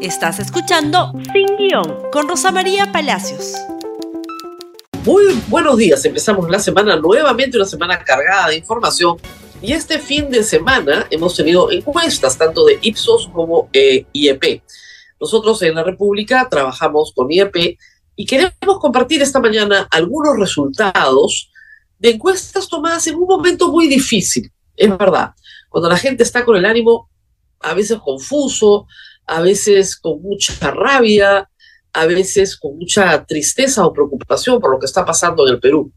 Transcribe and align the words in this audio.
Estás 0.00 0.38
escuchando 0.38 1.12
Sin 1.32 1.56
Guión 1.56 2.04
con 2.12 2.28
Rosa 2.28 2.52
María 2.52 2.92
Palacios. 2.92 3.54
Muy 5.04 5.24
buenos 5.48 5.76
días, 5.76 6.04
empezamos 6.04 6.48
la 6.48 6.60
semana 6.60 6.94
nuevamente, 6.94 7.56
una 7.56 7.66
semana 7.66 7.98
cargada 8.04 8.46
de 8.46 8.58
información. 8.58 9.16
Y 9.60 9.72
este 9.72 9.98
fin 9.98 10.30
de 10.30 10.44
semana 10.44 11.08
hemos 11.10 11.34
tenido 11.34 11.72
encuestas 11.72 12.38
tanto 12.38 12.64
de 12.64 12.78
Ipsos 12.80 13.28
como 13.32 13.70
eh, 13.72 14.06
IEP. 14.12 14.62
Nosotros 15.20 15.60
en 15.62 15.74
la 15.74 15.82
República 15.82 16.46
trabajamos 16.48 17.12
con 17.12 17.28
IEP 17.32 17.76
y 18.14 18.24
queremos 18.24 18.78
compartir 18.80 19.20
esta 19.20 19.40
mañana 19.40 19.88
algunos 19.90 20.38
resultados 20.38 21.50
de 21.98 22.10
encuestas 22.10 22.68
tomadas 22.68 23.04
en 23.08 23.16
un 23.16 23.26
momento 23.26 23.72
muy 23.72 23.88
difícil. 23.88 24.52
Es 24.76 24.96
verdad, 24.96 25.32
cuando 25.68 25.88
la 25.88 25.96
gente 25.96 26.22
está 26.22 26.44
con 26.44 26.56
el 26.56 26.66
ánimo 26.66 27.10
a 27.58 27.74
veces 27.74 27.98
confuso, 27.98 28.86
a 29.28 29.42
veces 29.42 29.96
con 29.96 30.22
mucha 30.22 30.70
rabia, 30.70 31.48
a 31.92 32.06
veces 32.06 32.56
con 32.56 32.78
mucha 32.78 33.24
tristeza 33.26 33.84
o 33.84 33.92
preocupación 33.92 34.60
por 34.60 34.72
lo 34.72 34.78
que 34.78 34.86
está 34.86 35.04
pasando 35.04 35.46
en 35.46 35.54
el 35.54 35.60
Perú. 35.60 35.92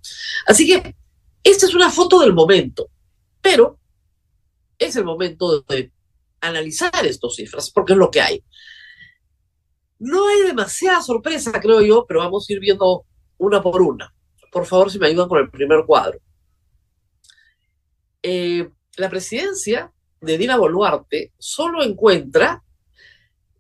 Así 0.46 0.68
que 0.68 0.96
esta 1.44 1.66
es 1.66 1.74
una 1.74 1.90
foto 1.90 2.20
del 2.20 2.34
momento, 2.34 2.90
pero 3.42 3.80
es 4.78 4.96
el 4.98 5.06
momento 5.06 5.62
de 5.62 5.92
analizar 6.42 7.06
estas 7.06 7.36
cifras, 7.36 7.72
porque 7.72 7.94
es 7.94 8.00
lo 8.00 8.12
que 8.12 8.22
hay. 8.22 8.44
No 10.00 10.28
hay 10.28 10.42
demasiada 10.42 11.02
sorpresa, 11.02 11.52
creo 11.62 11.82
yo, 11.82 12.06
pero 12.08 12.20
vamos 12.20 12.50
a 12.50 12.54
ir 12.54 12.60
viendo 12.60 13.06
una 13.38 13.62
por 13.62 13.82
una. 13.82 14.14
Por 14.52 14.66
favor, 14.66 14.92
si 14.92 15.00
me 15.00 15.08
ayudan 15.08 15.30
con 15.30 15.40
el 15.40 15.50
primer 15.50 15.86
cuadro. 15.86 16.20
Eh, 18.22 18.70
la 18.98 19.10
presidencia 19.10 19.92
de 20.20 20.38
Dina 20.38 20.58
Boluarte 20.58 21.32
solo 21.38 21.82
encuentra 21.82 22.62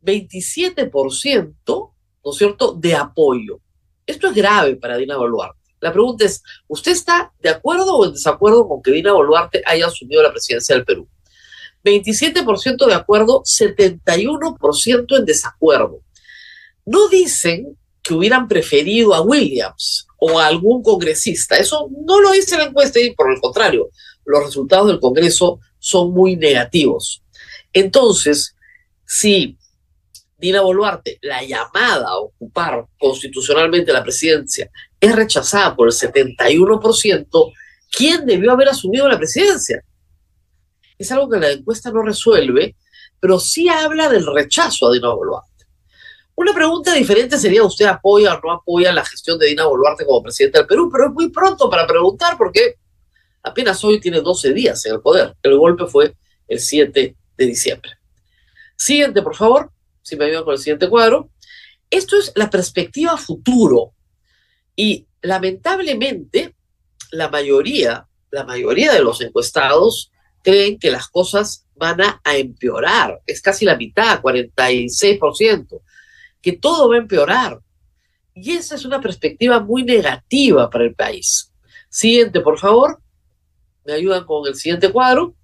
27%, 0.03 1.91
¿no 2.23 2.31
es 2.31 2.37
cierto?, 2.37 2.73
de 2.73 2.95
apoyo. 2.95 3.59
Esto 4.05 4.27
es 4.27 4.35
grave 4.35 4.75
para 4.75 4.97
Dina 4.97 5.17
Boluarte. 5.17 5.59
La 5.79 5.91
pregunta 5.91 6.25
es, 6.25 6.43
¿usted 6.67 6.91
está 6.91 7.33
de 7.39 7.49
acuerdo 7.49 7.95
o 7.95 8.05
en 8.05 8.13
desacuerdo 8.13 8.67
con 8.67 8.81
que 8.81 8.91
Dina 8.91 9.13
Boluarte 9.13 9.63
haya 9.65 9.87
asumido 9.87 10.21
la 10.21 10.31
presidencia 10.31 10.75
del 10.75 10.85
Perú? 10.85 11.07
27% 11.83 12.85
de 12.85 12.93
acuerdo, 12.93 13.41
71% 13.43 15.17
en 15.17 15.25
desacuerdo. 15.25 16.01
No 16.85 17.09
dicen 17.09 17.77
que 18.03 18.13
hubieran 18.13 18.47
preferido 18.47 19.13
a 19.13 19.21
Williams 19.21 20.07
o 20.17 20.39
a 20.39 20.47
algún 20.47 20.83
congresista. 20.83 21.57
Eso 21.57 21.89
no 22.05 22.19
lo 22.19 22.31
dice 22.31 22.57
la 22.57 22.65
encuesta 22.65 22.99
y 22.99 23.15
por 23.15 23.31
el 23.31 23.41
contrario, 23.41 23.89
los 24.25 24.43
resultados 24.43 24.87
del 24.87 24.99
Congreso 24.99 25.59
son 25.79 26.11
muy 26.11 26.35
negativos. 26.35 27.23
Entonces, 27.73 28.55
si 29.05 29.57
Dina 30.41 30.61
Boluarte, 30.61 31.19
la 31.21 31.43
llamada 31.43 32.09
a 32.09 32.17
ocupar 32.17 32.87
constitucionalmente 32.97 33.93
la 33.93 34.01
presidencia, 34.01 34.71
es 34.99 35.15
rechazada 35.15 35.75
por 35.75 35.87
el 35.87 35.93
71%, 35.93 37.53
¿quién 37.91 38.25
debió 38.25 38.51
haber 38.51 38.69
asumido 38.69 39.07
la 39.07 39.19
presidencia? 39.19 39.83
Es 40.97 41.11
algo 41.11 41.29
que 41.29 41.37
la 41.39 41.51
encuesta 41.51 41.91
no 41.91 42.01
resuelve, 42.01 42.75
pero 43.19 43.39
sí 43.39 43.69
habla 43.69 44.09
del 44.09 44.25
rechazo 44.25 44.87
a 44.87 44.93
Dina 44.93 45.13
Boluarte. 45.13 45.65
Una 46.33 46.55
pregunta 46.55 46.95
diferente 46.95 47.37
sería, 47.37 47.63
¿usted 47.63 47.85
apoya 47.85 48.33
o 48.33 48.41
no 48.43 48.51
apoya 48.51 48.91
la 48.91 49.05
gestión 49.05 49.37
de 49.37 49.45
Dina 49.45 49.65
Boluarte 49.65 50.07
como 50.07 50.23
presidente 50.23 50.57
del 50.57 50.65
Perú? 50.65 50.89
Pero 50.91 51.09
es 51.09 51.13
muy 51.13 51.29
pronto 51.29 51.69
para 51.69 51.85
preguntar 51.85 52.35
porque 52.35 52.77
apenas 53.43 53.83
hoy 53.83 53.99
tiene 53.99 54.21
12 54.21 54.53
días 54.53 54.83
en 54.87 54.95
el 54.95 55.01
poder. 55.01 55.35
El 55.43 55.55
golpe 55.59 55.85
fue 55.85 56.15
el 56.47 56.59
7 56.59 57.15
de 57.37 57.45
diciembre. 57.45 57.91
Siguiente, 58.75 59.21
por 59.21 59.35
favor 59.35 59.71
si 60.01 60.15
me 60.15 60.25
ayudan 60.25 60.43
con 60.43 60.53
el 60.53 60.59
siguiente 60.59 60.89
cuadro. 60.89 61.29
Esto 61.89 62.17
es 62.17 62.31
la 62.35 62.49
perspectiva 62.49 63.17
futuro. 63.17 63.93
Y 64.75 65.05
lamentablemente, 65.21 66.55
la 67.11 67.29
mayoría, 67.29 68.07
la 68.31 68.45
mayoría 68.45 68.93
de 68.93 69.03
los 69.03 69.21
encuestados 69.21 70.11
creen 70.43 70.79
que 70.79 70.91
las 70.91 71.07
cosas 71.07 71.65
van 71.75 72.01
a, 72.01 72.21
empeorar. 72.25 73.21
Es 73.25 73.41
casi 73.41 73.65
la 73.65 73.75
mitad, 73.75 74.21
46%, 74.21 75.81
que 76.41 76.53
todo 76.53 76.89
va 76.89 76.95
a 76.95 76.99
empeorar. 76.99 77.59
Y 78.33 78.51
esa 78.51 78.75
es 78.75 78.85
una 78.85 79.01
perspectiva 79.01 79.59
muy 79.59 79.83
negativa 79.83 80.69
para 80.69 80.85
el 80.85 80.95
país. 80.95 81.51
Siguiente, 81.89 82.39
por 82.39 82.57
favor. 82.57 83.01
Me 83.83 83.93
ayudan 83.93 84.25
con 84.25 84.47
el 84.47 84.55
siguiente 84.55 84.91
cuadro. 84.91 85.35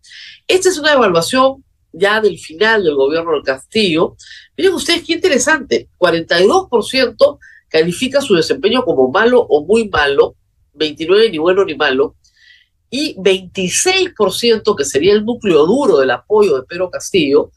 Esta 0.47 0.69
es 0.69 0.77
una 0.77 0.93
evaluación 0.93 1.63
ya 1.97 2.21
del 2.21 2.37
final 2.37 2.83
del 2.83 2.95
gobierno 2.95 3.31
del 3.33 3.43
Castillo, 3.43 4.15
miren 4.55 4.73
ustedes 4.73 5.03
qué 5.03 5.13
interesante, 5.13 5.89
42% 5.97 7.39
califica 7.69 8.21
su 8.21 8.35
desempeño 8.35 8.83
como 8.83 9.11
malo 9.11 9.41
o 9.41 9.65
muy 9.65 9.89
malo, 9.89 10.35
29 10.73 11.31
ni 11.31 11.37
bueno 11.37 11.65
ni 11.65 11.75
malo, 11.75 12.15
y 12.89 13.15
26%, 13.15 14.75
que 14.75 14.85
sería 14.85 15.13
el 15.13 15.25
núcleo 15.25 15.65
duro 15.65 15.97
del 15.97 16.11
apoyo 16.11 16.57
de 16.57 16.63
Pedro 16.63 16.89
Castillo, 16.89 17.51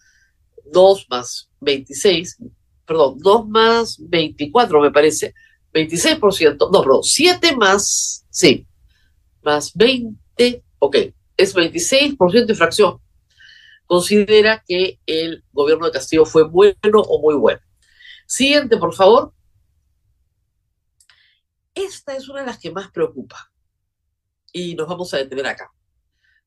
2 0.73 1.07
más 1.09 1.49
26, 1.61 2.39
perdón, 2.85 3.19
2 3.19 3.49
más 3.49 3.97
24 4.01 4.81
me 4.81 4.91
parece, 4.91 5.35
26%, 5.73 6.71
no, 6.73 6.83
perdón, 6.83 7.03
7 7.03 7.57
más, 7.57 8.27
sí, 8.31 8.67
más 9.43 9.73
20, 9.75 10.65
ok, 10.81 10.97
es 11.37 11.55
26% 11.55 12.47
de 12.47 12.55
fracción 12.55 12.99
considera 13.91 14.63
que 14.65 15.01
el 15.05 15.43
gobierno 15.51 15.87
de 15.87 15.91
Castillo 15.91 16.25
fue 16.25 16.45
bueno 16.45 17.01
o 17.09 17.21
muy 17.21 17.35
bueno. 17.35 17.61
Siguiente, 18.25 18.77
por 18.77 18.95
favor. 18.95 19.35
Esta 21.75 22.15
es 22.15 22.29
una 22.29 22.43
de 22.43 22.47
las 22.47 22.59
que 22.61 22.71
más 22.71 22.93
preocupa. 22.93 23.51
Y 24.53 24.77
nos 24.77 24.87
vamos 24.87 25.13
a 25.13 25.17
detener 25.17 25.45
acá. 25.45 25.73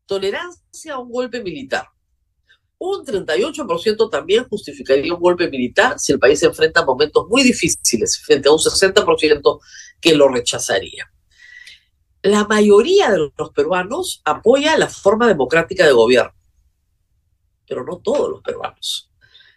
Tolerancia 0.05 0.93
a 0.93 0.99
un 0.99 1.11
golpe 1.11 1.43
militar. 1.43 1.89
Un 2.77 3.05
38% 3.05 4.09
también 4.09 4.47
justificaría 4.47 5.13
un 5.13 5.19
golpe 5.19 5.49
militar 5.49 5.99
si 5.99 6.13
el 6.13 6.19
país 6.19 6.39
se 6.39 6.45
enfrenta 6.45 6.79
a 6.79 6.85
momentos 6.85 7.27
muy 7.27 7.43
difíciles, 7.43 8.21
frente 8.23 8.47
a 8.47 8.53
un 8.53 8.59
60% 8.59 9.59
que 9.99 10.15
lo 10.15 10.29
rechazaría. 10.29 11.11
La 12.21 12.45
mayoría 12.45 13.11
de 13.11 13.33
los 13.37 13.51
peruanos 13.51 14.21
apoya 14.23 14.77
la 14.77 14.87
forma 14.87 15.27
democrática 15.27 15.85
de 15.85 15.91
gobierno 15.91 16.42
pero 17.67 17.83
no 17.83 17.97
todos 17.97 18.29
los 18.29 18.41
peruanos. 18.41 19.09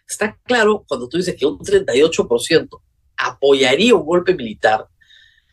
Está 0.07 0.37
claro 0.43 0.85
cuando 0.87 1.09
tú 1.09 1.17
dices 1.17 1.35
que 1.35 1.45
un 1.45 1.59
38% 1.59 2.81
apoyaría 3.17 3.95
un 3.95 4.05
golpe 4.05 4.35
militar, 4.35 4.87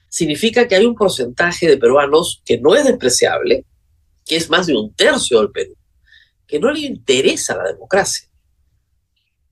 significa 0.09 0.69
que 0.69 0.77
hay 0.77 0.87
un 0.87 0.95
porcentaje 0.95 1.67
de 1.69 1.77
peruanos 1.77 2.41
que 2.45 2.59
no 2.59 2.75
es 2.77 2.85
despreciable, 2.85 3.65
que 4.25 4.37
es 4.37 4.49
más 4.49 4.67
de 4.67 4.77
un 4.77 4.95
tercio 4.95 5.41
del 5.41 5.51
Perú, 5.51 5.75
que 6.47 6.61
no 6.61 6.71
le 6.71 6.81
interesa 6.81 7.57
la 7.57 7.65
democracia 7.65 8.29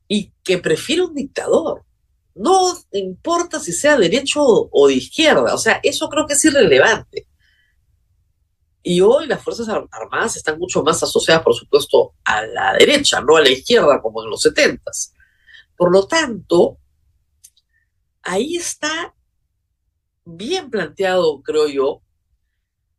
y 0.06 0.30
que 0.44 0.58
prefiere 0.58 1.02
un 1.02 1.14
dictador. 1.14 1.84
No 2.34 2.78
importa 2.92 3.58
si 3.58 3.72
sea 3.72 3.98
derecho 3.98 4.40
o 4.40 4.88
de 4.88 4.94
izquierda, 4.94 5.52
o 5.54 5.58
sea, 5.58 5.80
eso 5.82 6.08
creo 6.08 6.26
que 6.26 6.34
es 6.34 6.44
irrelevante. 6.44 7.26
Y 8.82 9.00
hoy 9.00 9.26
las 9.26 9.42
Fuerzas 9.42 9.68
Armadas 9.68 10.36
están 10.36 10.58
mucho 10.58 10.82
más 10.82 11.02
asociadas, 11.02 11.44
por 11.44 11.54
supuesto, 11.54 12.14
a 12.24 12.44
la 12.44 12.74
derecha, 12.74 13.20
no 13.20 13.36
a 13.36 13.40
la 13.40 13.50
izquierda 13.50 14.02
como 14.02 14.22
en 14.24 14.30
los 14.30 14.40
setentas. 14.40 15.14
Por 15.76 15.92
lo 15.92 16.06
tanto, 16.06 16.78
ahí 18.22 18.56
está 18.56 19.14
bien 20.24 20.70
planteado, 20.70 21.42
creo 21.42 21.68
yo, 21.68 22.02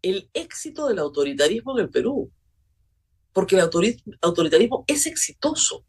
el 0.01 0.29
éxito 0.33 0.88
del 0.88 0.99
autoritarismo 0.99 1.77
en 1.77 1.85
el 1.85 1.89
Perú. 1.89 2.31
Porque 3.33 3.55
el 3.55 3.69
autoritarismo 4.21 4.85
es 4.88 5.05
exitoso. 5.07 5.85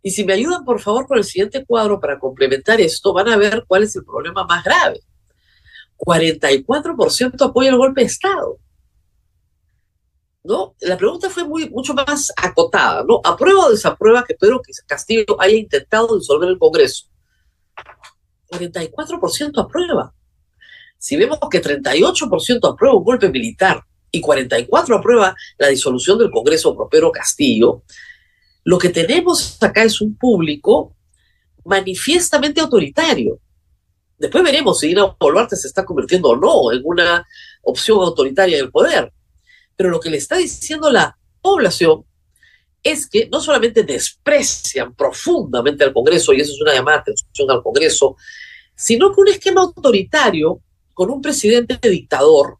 Y 0.00 0.12
si 0.12 0.24
me 0.24 0.34
ayudan, 0.34 0.64
por 0.64 0.80
favor, 0.80 1.06
con 1.06 1.18
el 1.18 1.24
siguiente 1.24 1.64
cuadro 1.64 2.00
para 2.00 2.18
complementar 2.18 2.80
esto, 2.80 3.12
van 3.12 3.28
a 3.28 3.36
ver 3.36 3.64
cuál 3.66 3.82
es 3.82 3.96
el 3.96 4.04
problema 4.04 4.44
más 4.44 4.62
grave. 4.64 5.00
44% 5.96 7.44
apoya 7.44 7.70
el 7.70 7.76
golpe 7.76 8.02
de 8.02 8.06
Estado. 8.06 8.58
¿No? 10.46 10.74
La 10.80 10.96
pregunta 10.96 11.28
fue 11.28 11.44
muy, 11.44 11.68
mucho 11.68 11.92
más 11.94 12.32
acotada, 12.36 13.04
¿no? 13.06 13.20
¿Aprueba 13.24 13.66
o 13.66 13.70
desaprueba 13.70 14.24
que 14.24 14.34
Pedro 14.34 14.60
Castillo 14.86 15.24
haya 15.38 15.56
intentado 15.56 16.16
disolver 16.16 16.48
el 16.48 16.58
Congreso? 16.58 17.06
44% 18.50 19.64
aprueba. 19.64 20.14
Si 20.98 21.16
vemos 21.16 21.38
que 21.50 21.62
38% 21.62 22.72
aprueba 22.72 22.96
un 22.96 23.04
golpe 23.04 23.28
militar 23.28 23.82
y 24.10 24.20
44% 24.22 24.98
aprueba 24.98 25.34
la 25.58 25.68
disolución 25.68 26.18
del 26.18 26.30
Congreso 26.30 26.74
por 26.74 26.88
Pedro 26.88 27.10
Castillo, 27.10 27.82
lo 28.64 28.78
que 28.78 28.88
tenemos 28.88 29.62
acá 29.62 29.82
es 29.82 30.00
un 30.00 30.16
público 30.16 30.94
manifiestamente 31.64 32.60
autoritario. 32.60 33.38
Después 34.18 34.42
veremos 34.42 34.78
si 34.78 34.88
Dina 34.88 35.14
Boluarte 35.20 35.56
se 35.56 35.68
está 35.68 35.84
convirtiendo 35.84 36.30
o 36.30 36.36
no 36.36 36.72
en 36.72 36.80
una 36.84 37.26
opción 37.62 37.98
autoritaria 37.98 38.56
del 38.56 38.70
poder. 38.70 39.12
Pero 39.76 39.90
lo 39.90 40.00
que 40.00 40.10
le 40.10 40.16
está 40.16 40.36
diciendo 40.36 40.90
la 40.90 41.16
población 41.40 42.04
es 42.82 43.08
que 43.08 43.28
no 43.30 43.40
solamente 43.40 43.82
desprecian 43.82 44.94
profundamente 44.94 45.84
al 45.84 45.92
Congreso, 45.92 46.32
y 46.32 46.40
eso 46.40 46.52
es 46.52 46.60
una 46.60 46.74
llamada 46.74 46.98
de 46.98 47.12
atención 47.12 47.50
al 47.50 47.62
Congreso, 47.62 48.16
sino 48.76 49.12
que 49.12 49.20
un 49.20 49.28
esquema 49.28 49.62
autoritario 49.62 50.60
con 50.94 51.10
un 51.10 51.20
presidente 51.20 51.78
dictador, 51.88 52.58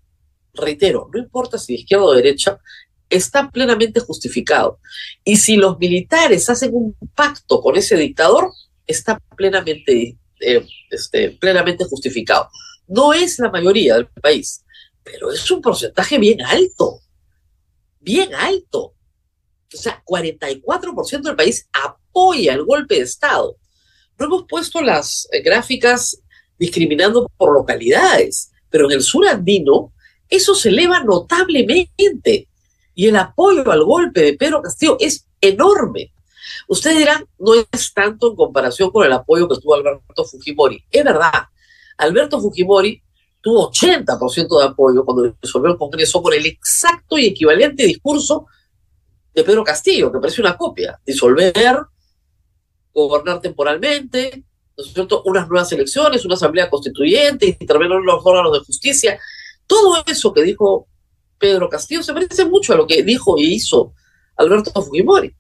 reitero, 0.53 1.09
no 1.13 1.19
importa 1.19 1.59
si 1.59 1.75
de 1.75 1.81
izquierda 1.81 2.05
o 2.05 2.13
de 2.13 2.23
derecha, 2.23 2.59
está 3.09 3.51
plenamente 3.51 4.01
justificado. 4.01 4.81
Y 5.25 5.37
si 5.37 5.57
los 5.57 5.79
militares 5.79 6.49
hacen 6.51 6.71
un 6.75 6.97
pacto 7.15 7.61
con 7.61 7.77
ese 7.77 7.97
dictador, 7.97 8.51
está 8.87 9.19
plenamente, 9.37 10.19
eh, 10.41 10.67
este, 10.91 11.31
plenamente 11.31 11.85
justificado. 11.85 12.49
No 12.89 13.13
es 13.13 13.39
la 13.39 13.51
mayoría 13.51 13.95
del 13.95 14.09
país, 14.09 14.65
pero 15.03 15.31
es 15.31 15.49
un 15.51 15.61
porcentaje 15.61 16.19
bien 16.19 16.43
alto, 16.43 17.01
bien 18.01 18.35
alto. 18.35 18.95
O 19.73 19.77
sea, 19.77 20.03
44% 20.05 21.23
del 21.23 21.37
país 21.37 21.69
apoya 21.73 22.55
el 22.55 22.65
golpe 22.65 22.97
de 22.97 23.03
Estado. 23.03 23.57
No 24.19 24.27
hemos 24.27 24.45
puesto 24.49 24.81
las 24.81 25.29
eh, 25.33 25.43
gráficas 25.43 26.21
discriminando 26.59 27.31
por 27.37 27.53
localidades, 27.53 28.51
pero 28.71 28.87
en 28.87 28.93
el 28.93 29.03
sur 29.03 29.27
andino 29.27 29.93
eso 30.29 30.55
se 30.55 30.71
eleva 30.71 31.03
notablemente 31.05 32.49
y 32.95 33.07
el 33.07 33.17
apoyo 33.17 33.71
al 33.71 33.85
golpe 33.85 34.23
de 34.23 34.35
Pedro 34.35 34.63
Castillo 34.63 34.97
es 34.99 35.27
enorme. 35.41 36.13
Ustedes 36.67 36.99
dirán, 36.99 37.27
no 37.39 37.55
es 37.55 37.93
tanto 37.93 38.31
en 38.31 38.37
comparación 38.37 38.91
con 38.91 39.05
el 39.05 39.13
apoyo 39.13 39.49
que 39.49 39.61
tuvo 39.61 39.75
Alberto 39.75 40.25
Fujimori. 40.25 40.83
Es 40.91 41.05
verdad, 41.05 41.45
Alberto 41.99 42.41
Fujimori 42.41 43.03
tuvo 43.47 43.71
80% 43.71 44.59
de 44.59 44.65
apoyo 44.65 45.05
cuando 45.05 45.37
disolvió 45.41 45.71
el 45.71 45.79
Congreso 45.79 46.21
con 46.21 46.35
el 46.35 46.45
exacto 46.47 47.17
y 47.17 47.27
equivalente 47.27 47.85
discurso 47.85 48.49
de 49.33 49.45
Pedro 49.45 49.63
Castillo, 49.63 50.11
que 50.11 50.19
parece 50.19 50.41
una 50.41 50.57
copia. 50.57 51.01
Disolver, 51.07 51.55
gobernar 52.93 53.41
temporalmente, 53.41 54.43
¿no 54.77 54.83
es 54.83 54.93
cierto? 54.93 55.23
unas 55.27 55.49
nuevas 55.49 55.71
elecciones, 55.71 56.25
una 56.25 56.35
asamblea 56.35 56.69
constituyente, 56.69 57.57
intervenir 57.61 57.99
en 57.99 58.05
los 58.05 58.21
órganos 58.27 58.53
de 58.53 58.65
justicia. 58.65 59.21
Todo 59.65 60.03
eso 60.05 60.33
que 60.33 60.43
dijo 60.43 60.89
Pedro 61.39 61.69
Castillo 61.69 62.03
se 62.03 62.13
parece 62.13 62.47
mucho 62.47 62.73
a 62.73 62.77
lo 62.77 62.85
que 62.85 63.05
dijo 63.05 63.39
y 63.39 63.55
hizo 63.55 63.95
Alberto 64.39 64.73
Fujimori. 64.83 65.33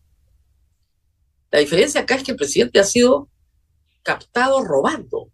La 1.51 1.59
diferencia 1.59 2.03
acá 2.03 2.15
es 2.15 2.23
que 2.23 2.31
el 2.31 2.37
presidente 2.37 2.79
ha 2.79 2.85
sido 2.85 3.29
captado 4.05 4.63
robando. 4.63 5.33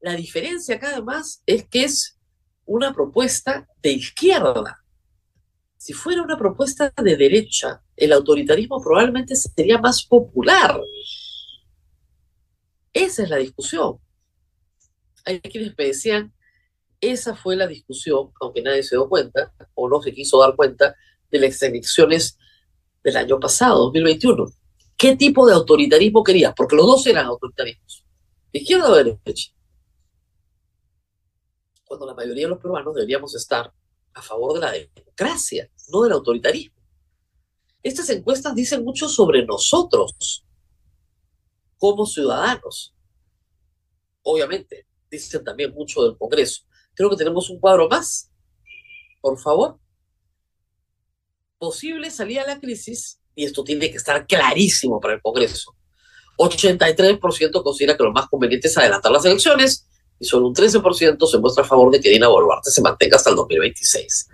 La 0.00 0.14
diferencia 0.14 0.76
acá 0.76 0.90
además 0.90 1.42
es 1.46 1.66
que 1.68 1.84
es 1.84 2.18
una 2.64 2.92
propuesta 2.92 3.68
de 3.82 3.92
izquierda. 3.92 4.84
Si 5.76 5.92
fuera 5.92 6.22
una 6.22 6.36
propuesta 6.36 6.92
de 7.02 7.16
derecha, 7.16 7.82
el 7.96 8.12
autoritarismo 8.12 8.82
probablemente 8.82 9.34
sería 9.36 9.78
más 9.78 10.04
popular. 10.04 10.80
Esa 12.92 13.22
es 13.22 13.30
la 13.30 13.36
discusión. 13.36 13.98
Hay 15.24 15.40
quienes 15.40 15.74
me 15.76 15.86
decían, 15.86 16.32
esa 17.00 17.36
fue 17.36 17.56
la 17.56 17.66
discusión, 17.66 18.32
aunque 18.40 18.62
nadie 18.62 18.82
se 18.82 18.96
dio 18.96 19.08
cuenta 19.08 19.52
o 19.74 19.88
no 19.88 20.02
se 20.02 20.12
quiso 20.12 20.40
dar 20.40 20.56
cuenta 20.56 20.96
de 21.30 21.38
las 21.38 21.60
elecciones 21.62 22.38
del 23.02 23.16
año 23.16 23.38
pasado, 23.38 23.84
2021. 23.84 24.46
¿Qué 24.96 25.14
tipo 25.14 25.46
de 25.46 25.54
autoritarismo 25.54 26.24
querías? 26.24 26.54
Porque 26.56 26.76
los 26.76 26.86
dos 26.86 27.06
eran 27.06 27.26
autoritarismos, 27.26 28.04
izquierda 28.52 28.90
o 28.90 28.94
de 28.96 29.04
derecha. 29.04 29.55
Cuando 31.86 32.04
la 32.04 32.14
mayoría 32.14 32.44
de 32.44 32.50
los 32.50 32.58
peruanos 32.58 32.94
deberíamos 32.94 33.34
estar 33.34 33.72
a 34.12 34.22
favor 34.22 34.54
de 34.54 34.60
la 34.60 34.72
democracia, 34.72 35.70
no 35.88 36.02
del 36.02 36.12
autoritarismo. 36.12 36.76
Estas 37.82 38.10
encuestas 38.10 38.54
dicen 38.54 38.82
mucho 38.82 39.08
sobre 39.08 39.46
nosotros 39.46 40.44
como 41.78 42.04
ciudadanos. 42.04 42.94
Obviamente, 44.22 44.86
dicen 45.08 45.44
también 45.44 45.72
mucho 45.72 46.02
del 46.02 46.18
Congreso. 46.18 46.62
Creo 46.94 47.08
que 47.10 47.16
tenemos 47.16 47.48
un 47.50 47.60
cuadro 47.60 47.88
más. 47.88 48.32
Por 49.20 49.38
favor. 49.38 49.78
Posible 51.58 52.10
salida 52.10 52.42
a 52.42 52.46
la 52.46 52.60
crisis, 52.60 53.20
y 53.34 53.44
esto 53.44 53.62
tiene 53.62 53.90
que 53.90 53.96
estar 53.98 54.26
clarísimo 54.26 54.98
para 54.98 55.14
el 55.14 55.22
Congreso. 55.22 55.76
83% 56.38 57.62
considera 57.62 57.96
que 57.96 58.02
lo 58.02 58.12
más 58.12 58.26
conveniente 58.28 58.68
es 58.68 58.76
adelantar 58.76 59.12
las 59.12 59.24
elecciones 59.24 59.88
y 60.18 60.24
solo 60.24 60.48
un 60.48 60.54
13% 60.54 61.26
se 61.26 61.38
muestra 61.38 61.64
a 61.64 61.66
favor 61.66 61.90
de 61.90 62.00
que 62.00 62.10
Dina 62.10 62.28
Boluarte 62.28 62.70
se 62.70 62.82
mantenga 62.82 63.16
hasta 63.16 63.30
el 63.30 63.36
2026. 63.36 64.28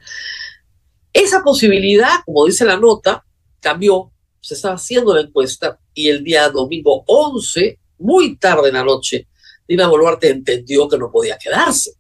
Esa 1.12 1.43
posibilidad, 1.43 2.20
como 2.25 2.46
dice 2.46 2.64
la 2.64 2.76
nota, 2.76 3.25
cambió, 3.61 4.12
se 4.40 4.55
estaba 4.55 4.75
haciendo 4.75 5.14
la 5.14 5.23
encuesta 5.23 5.79
y 5.94 6.08
el 6.08 6.25
día 6.25 6.49
domingo 6.49 7.05
11, 7.06 7.79
muy 7.99 8.37
tarde 8.37 8.69
en 8.69 8.75
la 8.75 8.84
noche, 8.84 9.29
Dina 9.67 9.88
Boluarte 9.88 10.31
entendió 10.31 10.88
que 10.88 10.99
no 10.99 11.11
podía 11.11 11.38
quedarse. 11.38 11.93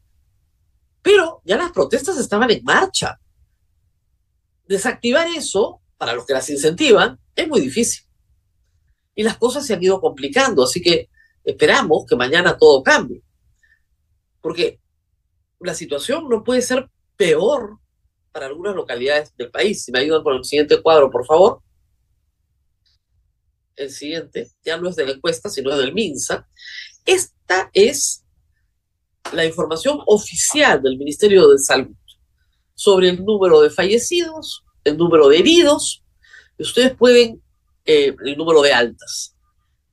Pero 1.02 1.42
ya 1.44 1.56
las 1.56 1.72
protestas 1.72 2.18
estaban 2.18 2.50
en 2.50 2.62
marcha. 2.64 3.18
Desactivar 4.66 5.26
eso, 5.28 5.80
para 5.98 6.14
los 6.14 6.24
que 6.24 6.32
las 6.32 6.48
incentivan, 6.48 7.18
es 7.34 7.48
muy 7.48 7.60
difícil. 7.60 8.04
Y 9.14 9.22
las 9.22 9.36
cosas 9.36 9.66
se 9.66 9.74
han 9.74 9.82
ido 9.82 10.00
complicando, 10.00 10.62
así 10.62 10.80
que 10.80 11.10
esperamos 11.44 12.06
que 12.06 12.16
mañana 12.16 12.56
todo 12.56 12.82
cambie. 12.82 13.22
Porque 14.42 14.78
la 15.60 15.72
situación 15.72 16.28
no 16.28 16.44
puede 16.44 16.60
ser 16.60 16.90
peor 17.16 17.78
para 18.32 18.46
algunas 18.46 18.74
localidades 18.74 19.34
del 19.36 19.50
país. 19.50 19.84
Si 19.84 19.92
me 19.92 20.00
ayudan 20.00 20.22
con 20.22 20.36
el 20.36 20.44
siguiente 20.44 20.82
cuadro, 20.82 21.10
por 21.10 21.24
favor. 21.24 21.62
El 23.76 23.90
siguiente, 23.90 24.50
ya 24.62 24.76
no 24.76 24.90
es 24.90 24.96
de 24.96 25.06
la 25.06 25.12
encuesta, 25.12 25.48
sino 25.48 25.70
es 25.70 25.78
del 25.78 25.94
MINSA. 25.94 26.46
Esta 27.06 27.70
es 27.72 28.22
la 29.32 29.46
información 29.46 30.00
oficial 30.06 30.82
del 30.82 30.98
Ministerio 30.98 31.48
de 31.48 31.58
Salud 31.58 31.94
sobre 32.74 33.08
el 33.10 33.24
número 33.24 33.60
de 33.60 33.70
fallecidos, 33.70 34.64
el 34.84 34.96
número 34.96 35.28
de 35.28 35.38
heridos, 35.38 36.02
ustedes 36.58 36.96
pueden, 36.96 37.42
eh, 37.84 38.14
el 38.24 38.36
número 38.36 38.62
de 38.62 38.72
altas, 38.72 39.36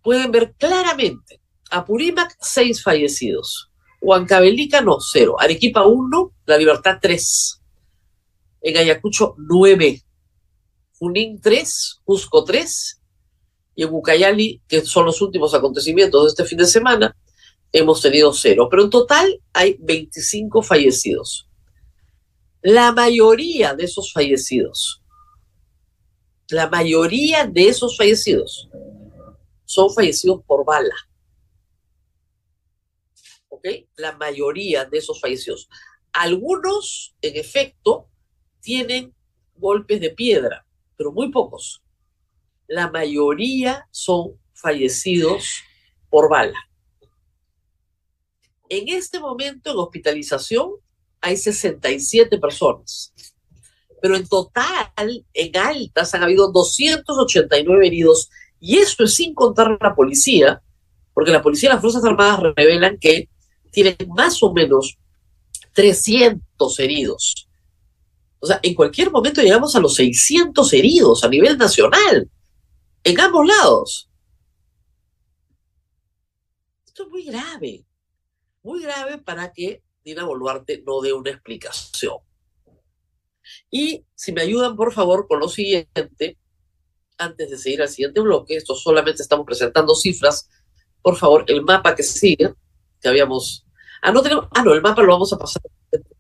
pueden 0.02 0.32
ver 0.32 0.54
claramente 0.58 1.42
Apurímac, 1.72 2.36
seis 2.42 2.82
fallecidos, 2.82 3.69
Huancavelica, 4.02 4.82
no, 4.82 4.98
cero, 5.00 5.36
Arequipa, 5.40 5.86
uno, 5.86 6.34
La 6.46 6.58
Libertad, 6.58 6.98
tres, 7.02 7.62
en 8.62 8.78
Ayacucho, 8.78 9.36
nueve, 9.38 10.04
Junín, 10.98 11.40
tres, 11.42 12.00
Cusco, 12.04 12.44
tres, 12.44 13.02
y 13.76 13.84
en 13.84 13.94
Ucayali, 13.94 14.62
que 14.68 14.82
son 14.82 15.06
los 15.06 15.22
últimos 15.22 15.54
acontecimientos 15.54 16.24
de 16.24 16.30
este 16.30 16.46
fin 16.46 16.58
de 16.58 16.66
semana, 16.66 17.16
hemos 17.72 18.02
tenido 18.02 18.34
cero, 18.34 18.68
pero 18.70 18.84
en 18.84 18.90
total 18.90 19.42
hay 19.54 19.78
25 19.80 20.62
fallecidos. 20.62 21.48
La 22.62 22.92
mayoría 22.92 23.74
de 23.74 23.86
esos 23.86 24.12
fallecidos, 24.12 25.02
la 26.50 26.68
mayoría 26.68 27.46
de 27.46 27.70
esos 27.70 27.96
fallecidos 27.96 28.70
son 29.66 29.94
fallecidos 29.94 30.42
por 30.46 30.66
bala. 30.66 30.96
La 33.96 34.18
mayoría 34.18 34.86
de 34.86 34.98
esos 34.98 35.20
fallecidos. 35.20 35.70
Algunos, 36.12 37.16
en 37.22 37.36
efecto, 37.38 38.08
tienen 38.62 39.14
golpes 39.56 40.02
de 40.02 40.10
piedra, 40.12 40.66
pero 40.98 41.12
muy 41.12 41.32
pocos. 41.32 41.82
La 42.68 42.90
mayoría 42.90 43.88
son 43.92 44.40
fallecidos 44.54 45.64
por 46.10 46.30
bala. 46.30 46.58
En 48.70 48.88
este 48.88 49.20
momento 49.20 49.72
en 49.72 49.78
hospitalización 49.78 50.74
hay 51.22 51.36
67 51.38 52.38
personas, 52.38 53.14
pero 54.02 54.16
en 54.16 54.28
total, 54.28 55.26
en 55.34 55.58
altas, 55.58 56.14
han 56.14 56.24
habido 56.24 56.52
289 56.52 57.88
heridos, 57.88 58.30
y 58.60 58.78
esto 58.78 59.06
es 59.06 59.16
sin 59.16 59.34
contar 59.34 59.78
la 59.82 59.96
policía, 59.96 60.62
porque 61.14 61.32
la 61.32 61.42
policía 61.42 61.70
y 61.70 61.74
las 61.74 61.82
Fuerzas 61.82 62.04
Armadas 62.04 62.54
revelan 62.56 62.98
que 63.00 63.30
tienen 63.72 63.96
más 64.16 64.42
o 64.44 64.54
menos 64.54 64.98
300 65.74 66.80
heridos. 66.80 67.48
O 68.40 68.48
sea, 68.48 68.60
en 68.64 68.74
cualquier 68.74 69.12
momento 69.12 69.42
llegamos 69.42 69.76
a 69.76 69.80
los 69.80 69.96
600 69.96 70.74
heridos 70.74 71.24
a 71.24 71.30
nivel 71.30 71.58
nacional, 71.58 72.30
en 73.04 73.20
ambos 73.20 73.48
lados. 73.48 74.10
Esto 76.86 77.04
es 77.04 77.10
muy 77.10 77.24
grave 77.26 77.86
muy 78.64 78.82
grave 78.82 79.18
para 79.18 79.52
que 79.52 79.84
Dina 80.04 80.26
Boluarte 80.26 80.84
no 80.86 81.02
dé 81.02 81.14
una 81.14 81.32
explicación. 81.32 82.18
Y 83.72 84.06
si 84.16 84.32
me 84.32 84.42
ayudan, 84.42 84.76
por 84.76 84.94
favor, 84.94 85.28
con 85.28 85.40
lo 85.40 85.50
siguiente, 85.50 86.38
antes 87.18 87.50
de 87.50 87.58
seguir 87.58 87.82
al 87.82 87.90
siguiente 87.90 88.22
bloque, 88.22 88.56
esto 88.56 88.76
solamente 88.76 89.22
estamos 89.22 89.46
presentando 89.46 89.96
cifras, 89.96 90.50
por 91.02 91.18
favor, 91.18 91.46
el 91.48 91.64
mapa 91.64 91.96
que 91.96 92.04
sigue, 92.04 92.54
que 93.02 93.10
habíamos... 93.10 93.66
Ah, 94.02 94.12
no 94.12 94.22
tenemos... 94.22 94.48
Ah, 94.52 94.64
no, 94.64 94.74
el 94.74 94.82
mapa 94.82 95.02
lo 95.02 95.14
vamos 95.14 95.32
a 95.34 95.38
pasar 95.38 95.62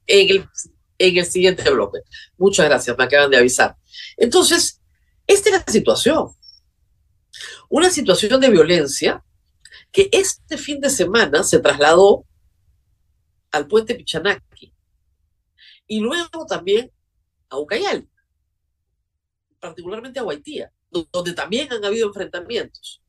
en 0.08 0.30
el, 0.30 0.50
en 0.98 1.18
el 1.18 1.26
siguiente 1.26 1.70
bloque. 1.70 2.00
Muchas 2.38 2.66
gracias, 2.68 2.98
me 2.98 3.04
acaban 3.04 3.30
de 3.30 3.38
avisar. 3.38 3.76
Entonces, 4.18 4.82
Esta 5.28 5.50
es 5.50 5.56
la 5.56 5.72
situación. 5.72 6.30
Una 7.70 7.92
situación 7.92 8.42
de 8.42 8.50
violencia 8.50 9.24
que 9.92 10.10
este 10.12 10.58
fin 10.58 10.82
de 10.82 10.90
semana 10.90 11.44
se 11.44 11.60
trasladó 11.60 12.26
al 13.52 13.68
puente 13.68 13.94
Pichanaki 13.94 14.74
y 15.88 16.00
luego 16.00 16.46
también 16.48 16.92
a 17.50 17.60
Ucayali, 17.60 18.08
particularmente 19.60 20.20
a 20.20 20.24
Guaitía, 20.24 20.72
donde 21.12 21.34
también 21.34 21.72
han 21.72 21.86
habido 21.86 22.08
enfrentamientos. 22.08 23.02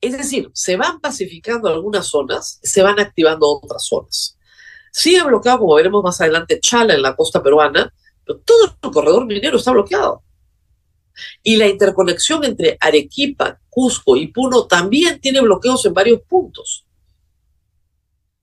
Es 0.00 0.16
decir, 0.16 0.50
se 0.52 0.76
van 0.76 1.00
pacificando 1.00 1.68
algunas 1.68 2.06
zonas, 2.06 2.58
se 2.62 2.82
van 2.82 3.00
activando 3.00 3.48
otras 3.48 3.84
zonas. 3.86 4.36
Sigue 4.92 5.22
bloqueado, 5.22 5.60
como 5.60 5.74
veremos 5.74 6.02
más 6.02 6.20
adelante, 6.20 6.60
Chala 6.60 6.94
en 6.94 7.02
la 7.02 7.16
costa 7.16 7.42
peruana, 7.42 7.92
pero 8.24 8.38
todo 8.40 8.76
el 8.82 8.90
corredor 8.90 9.26
minero 9.26 9.56
está 9.56 9.72
bloqueado. 9.72 10.22
Y 11.42 11.56
la 11.56 11.66
interconexión 11.66 12.44
entre 12.44 12.76
Arequipa, 12.80 13.60
Cusco 13.68 14.16
y 14.16 14.28
Puno 14.28 14.66
también 14.66 15.20
tiene 15.20 15.40
bloqueos 15.40 15.84
en 15.86 15.94
varios 15.94 16.20
puntos. 16.22 16.86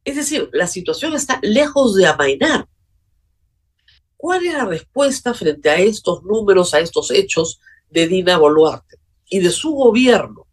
Es 0.04 0.16
decir, 0.16 0.50
la 0.54 0.68
situación 0.68 1.14
está 1.14 1.40
lejos 1.44 1.96
de 1.96 2.08
amainar. 2.08 2.68
¿Cuál 4.18 4.46
es 4.46 4.54
la 4.54 4.66
respuesta 4.66 5.34
frente 5.34 5.70
a 5.70 5.78
estos 5.78 6.24
números, 6.24 6.74
a 6.74 6.80
estos 6.80 7.12
hechos 7.12 7.60
de 7.90 8.08
Dina 8.08 8.38
Boluarte 8.38 8.98
y 9.28 9.40
de 9.40 9.52
su 9.52 9.72
gobierno? 9.72 10.48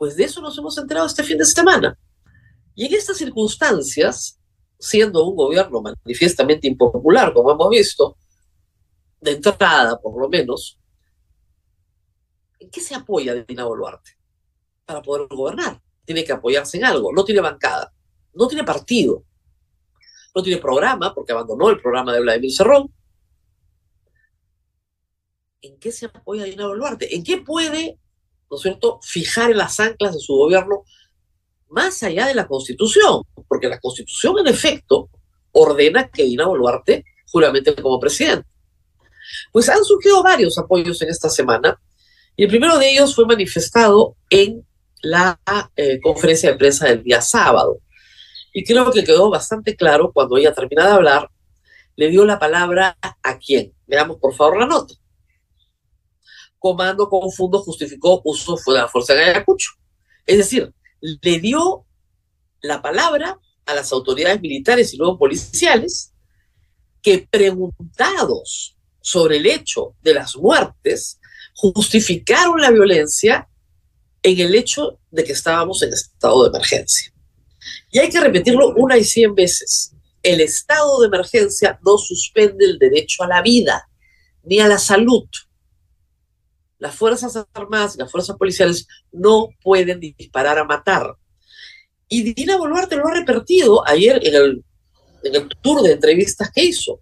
Pues 0.00 0.16
de 0.16 0.24
eso 0.24 0.40
nos 0.40 0.56
hemos 0.56 0.78
enterado 0.78 1.06
este 1.06 1.22
fin 1.22 1.36
de 1.36 1.44
semana. 1.44 1.94
Y 2.74 2.86
en 2.86 2.94
estas 2.94 3.18
circunstancias, 3.18 4.40
siendo 4.78 5.26
un 5.26 5.36
gobierno 5.36 5.82
manifiestamente 5.82 6.66
impopular, 6.66 7.34
como 7.34 7.50
hemos 7.52 7.68
visto, 7.68 8.16
de 9.20 9.32
entrada 9.32 10.00
por 10.00 10.18
lo 10.18 10.26
menos, 10.30 10.78
¿en 12.60 12.70
qué 12.70 12.80
se 12.80 12.94
apoya 12.94 13.34
Dina 13.34 13.66
Boluarte 13.66 14.12
para 14.86 15.02
poder 15.02 15.28
gobernar? 15.28 15.82
Tiene 16.06 16.24
que 16.24 16.32
apoyarse 16.32 16.78
en 16.78 16.86
algo, 16.86 17.12
no 17.12 17.22
tiene 17.22 17.42
bancada, 17.42 17.92
no 18.32 18.48
tiene 18.48 18.64
partido, 18.64 19.22
no 20.34 20.42
tiene 20.42 20.62
programa, 20.62 21.14
porque 21.14 21.32
abandonó 21.32 21.68
el 21.68 21.78
programa 21.78 22.14
de 22.14 22.20
Vladimir 22.20 22.54
Cerrón. 22.54 22.90
¿En 25.60 25.78
qué 25.78 25.92
se 25.92 26.06
apoya 26.06 26.44
Dina 26.44 26.66
Boluarte? 26.68 27.14
¿En 27.14 27.22
qué 27.22 27.36
puede, 27.36 27.98
¿no 28.50 28.56
es 28.56 28.62
cierto?, 28.62 28.98
fijar 29.02 29.50
en 29.50 29.58
las 29.58 29.78
anclas 29.78 30.14
de 30.14 30.20
su 30.20 30.34
gobierno 30.34 30.82
más 31.68 32.02
allá 32.02 32.26
de 32.26 32.34
la 32.34 32.48
Constitución, 32.48 33.22
porque 33.48 33.68
la 33.68 33.78
Constitución, 33.78 34.38
en 34.40 34.48
efecto, 34.48 35.08
ordena 35.52 36.08
que 36.08 36.24
Dina 36.24 36.46
Boluarte 36.46 37.04
juramente 37.30 37.74
como 37.76 38.00
presidente. 38.00 38.48
Pues 39.52 39.68
han 39.68 39.84
surgido 39.84 40.22
varios 40.22 40.58
apoyos 40.58 41.00
en 41.02 41.10
esta 41.10 41.28
semana, 41.28 41.80
y 42.36 42.44
el 42.44 42.48
primero 42.48 42.76
de 42.78 42.90
ellos 42.90 43.14
fue 43.14 43.24
manifestado 43.26 44.16
en 44.30 44.66
la 45.02 45.38
eh, 45.76 46.00
conferencia 46.00 46.50
de 46.50 46.58
prensa 46.58 46.86
del 46.86 47.04
día 47.04 47.20
sábado. 47.20 47.78
Y 48.52 48.64
creo 48.64 48.90
que 48.90 49.04
quedó 49.04 49.30
bastante 49.30 49.76
claro 49.76 50.10
cuando 50.12 50.36
ella 50.36 50.52
termina 50.52 50.86
de 50.86 50.92
hablar, 50.92 51.30
le 51.94 52.08
dio 52.08 52.24
la 52.24 52.38
palabra 52.38 52.96
a 53.00 53.38
quién. 53.38 53.72
Veamos 53.86 54.16
por 54.18 54.34
favor 54.34 54.58
la 54.58 54.66
nota. 54.66 54.94
Comando 56.60 57.08
Confundo 57.08 57.58
justificó 57.60 58.20
uso 58.22 58.56
de 58.66 58.78
la 58.78 58.86
fuerza 58.86 59.14
de 59.14 59.24
Ayacucho. 59.24 59.72
Es 60.24 60.38
decir, 60.38 60.72
le 61.00 61.40
dio 61.40 61.86
la 62.60 62.80
palabra 62.80 63.40
a 63.66 63.74
las 63.74 63.90
autoridades 63.92 64.40
militares 64.40 64.94
y 64.94 64.98
luego 64.98 65.18
policiales 65.18 66.12
que 67.02 67.26
preguntados 67.28 68.76
sobre 69.00 69.38
el 69.38 69.46
hecho 69.46 69.96
de 70.02 70.14
las 70.14 70.36
muertes, 70.36 71.18
justificaron 71.54 72.60
la 72.60 72.70
violencia 72.70 73.48
en 74.22 74.38
el 74.38 74.54
hecho 74.54 75.00
de 75.10 75.24
que 75.24 75.32
estábamos 75.32 75.82
en 75.82 75.92
estado 75.92 76.42
de 76.42 76.50
emergencia. 76.50 77.12
Y 77.90 77.98
hay 77.98 78.10
que 78.10 78.20
repetirlo 78.20 78.74
una 78.76 78.98
y 78.98 79.04
cien 79.04 79.34
veces. 79.34 79.94
El 80.22 80.40
estado 80.40 81.00
de 81.00 81.06
emergencia 81.06 81.78
no 81.82 81.96
suspende 81.96 82.66
el 82.66 82.78
derecho 82.78 83.22
a 83.22 83.28
la 83.28 83.42
vida 83.42 83.88
ni 84.42 84.60
a 84.60 84.68
la 84.68 84.78
salud. 84.78 85.24
Las 86.80 86.96
Fuerzas 86.96 87.46
Armadas 87.52 87.94
y 87.94 87.98
las 87.98 88.10
Fuerzas 88.10 88.36
Policiales 88.36 88.88
no 89.12 89.50
pueden 89.62 90.00
disparar 90.00 90.58
a 90.58 90.64
matar. 90.64 91.14
Y 92.08 92.32
Dina 92.32 92.56
Boluarte 92.56 92.96
lo 92.96 93.06
ha 93.06 93.14
repetido 93.14 93.86
ayer 93.86 94.18
en 94.26 94.34
el, 94.34 94.64
en 95.22 95.34
el 95.34 95.48
tour 95.60 95.82
de 95.82 95.92
entrevistas 95.92 96.50
que 96.50 96.64
hizo. 96.64 97.00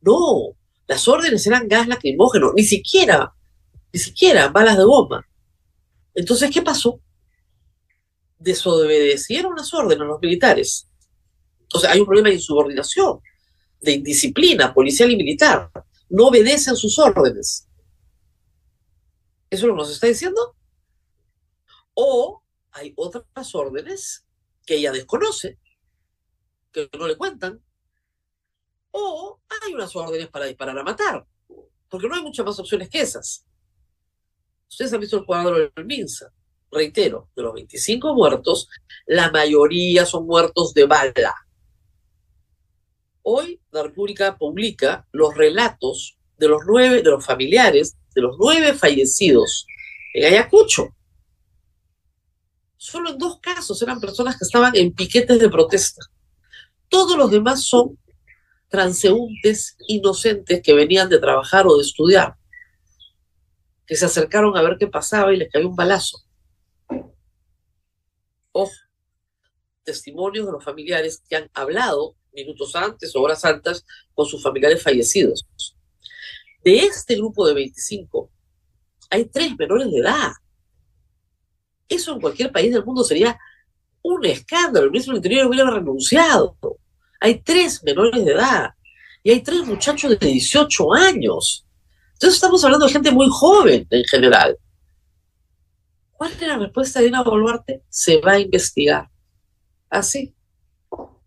No, 0.00 0.56
las 0.88 1.06
órdenes 1.06 1.46
eran 1.46 1.68
gas 1.68 1.86
lacrimógeno, 1.86 2.52
ni 2.54 2.64
siquiera, 2.64 3.34
ni 3.92 4.00
siquiera 4.00 4.48
balas 4.48 4.78
de 4.78 4.84
goma. 4.84 5.28
Entonces, 6.14 6.50
¿qué 6.50 6.62
pasó? 6.62 6.98
Desobedecieron 8.38 9.54
las 9.54 9.72
órdenes 9.74 10.06
los 10.06 10.20
militares. 10.22 10.88
O 11.74 11.78
sea, 11.78 11.92
hay 11.92 12.00
un 12.00 12.06
problema 12.06 12.30
de 12.30 12.36
insubordinación, 12.36 13.20
de 13.78 13.92
indisciplina 13.92 14.72
policial 14.72 15.10
y 15.10 15.16
militar. 15.16 15.70
No 16.08 16.28
obedecen 16.28 16.76
sus 16.76 16.98
órdenes. 16.98 17.68
¿Eso 19.52 19.66
es 19.66 19.68
lo 19.68 19.74
que 19.74 19.82
nos 19.82 19.90
está 19.90 20.06
diciendo? 20.06 20.56
O 21.92 22.42
hay 22.70 22.94
otras 22.96 23.54
órdenes 23.54 24.26
que 24.64 24.76
ella 24.76 24.92
desconoce, 24.92 25.58
que 26.72 26.88
no 26.98 27.06
le 27.06 27.18
cuentan, 27.18 27.62
o 28.92 29.40
hay 29.62 29.74
unas 29.74 29.94
órdenes 29.94 30.28
para 30.28 30.46
disparar 30.46 30.78
a 30.78 30.82
matar, 30.82 31.26
porque 31.90 32.08
no 32.08 32.14
hay 32.14 32.22
muchas 32.22 32.46
más 32.46 32.58
opciones 32.58 32.88
que 32.88 33.02
esas. 33.02 33.44
Ustedes 34.70 34.94
han 34.94 35.00
visto 35.00 35.18
el 35.18 35.26
cuadro 35.26 35.58
del 35.58 35.84
Minsa. 35.84 36.32
Reitero, 36.70 37.28
de 37.36 37.42
los 37.42 37.52
25 37.52 38.14
muertos, 38.14 38.70
la 39.04 39.30
mayoría 39.30 40.06
son 40.06 40.26
muertos 40.26 40.72
de 40.72 40.86
bala. 40.86 41.34
Hoy 43.20 43.60
la 43.70 43.82
República 43.82 44.38
publica 44.38 45.06
los 45.12 45.36
relatos 45.36 46.16
de 46.38 46.48
los 46.48 46.62
nueve, 46.66 47.02
de 47.02 47.10
los 47.10 47.22
familiares 47.22 47.98
de 48.14 48.22
los 48.22 48.36
nueve 48.38 48.74
fallecidos 48.74 49.66
en 50.14 50.26
Ayacucho. 50.26 50.88
Solo 52.76 53.10
en 53.10 53.18
dos 53.18 53.38
casos 53.40 53.80
eran 53.82 54.00
personas 54.00 54.36
que 54.36 54.44
estaban 54.44 54.74
en 54.76 54.92
piquetes 54.92 55.38
de 55.38 55.48
protesta. 55.48 56.04
Todos 56.88 57.16
los 57.16 57.30
demás 57.30 57.64
son 57.64 57.98
transeúntes 58.68 59.76
inocentes 59.86 60.62
que 60.62 60.74
venían 60.74 61.08
de 61.08 61.18
trabajar 61.18 61.66
o 61.66 61.76
de 61.76 61.82
estudiar, 61.82 62.36
que 63.86 63.96
se 63.96 64.06
acercaron 64.06 64.56
a 64.56 64.62
ver 64.62 64.76
qué 64.78 64.86
pasaba 64.86 65.32
y 65.32 65.36
les 65.36 65.50
cayó 65.50 65.68
un 65.68 65.76
balazo. 65.76 66.18
Ojo, 68.52 68.72
testimonios 69.84 70.46
de 70.46 70.52
los 70.52 70.64
familiares 70.64 71.22
que 71.28 71.36
han 71.36 71.50
hablado 71.54 72.16
minutos 72.32 72.74
antes 72.74 73.14
o 73.14 73.20
horas 73.20 73.44
antes 73.44 73.84
con 74.14 74.26
sus 74.26 74.42
familiares 74.42 74.82
fallecidos. 74.82 75.46
De 76.64 76.78
este 76.78 77.16
grupo 77.16 77.46
de 77.46 77.54
25, 77.54 78.30
hay 79.10 79.24
tres 79.26 79.56
menores 79.58 79.90
de 79.90 79.98
edad. 79.98 80.32
Eso 81.88 82.14
en 82.14 82.20
cualquier 82.20 82.52
país 82.52 82.72
del 82.72 82.84
mundo 82.84 83.04
sería 83.04 83.38
un 84.02 84.24
escándalo. 84.24 84.86
El 84.86 84.92
ministro 84.92 85.12
del 85.12 85.18
Interior 85.18 85.46
hubiera 85.46 85.70
renunciado. 85.70 86.56
Hay 87.20 87.40
tres 87.40 87.82
menores 87.84 88.24
de 88.24 88.32
edad 88.32 88.70
y 89.22 89.30
hay 89.30 89.40
tres 89.42 89.64
muchachos 89.66 90.18
de 90.18 90.26
18 90.26 90.92
años. 90.94 91.66
Entonces 92.14 92.34
estamos 92.34 92.64
hablando 92.64 92.86
de 92.86 92.92
gente 92.92 93.10
muy 93.10 93.26
joven 93.30 93.86
en 93.90 94.04
general. 94.04 94.56
¿Cuál 96.12 96.32
es 96.32 96.40
la 96.40 96.58
respuesta 96.58 97.00
de 97.00 97.06
Dina 97.06 97.22
Boluarte? 97.22 97.82
Se 97.88 98.20
va 98.20 98.32
a 98.32 98.40
investigar. 98.40 99.10
Así. 99.90 100.34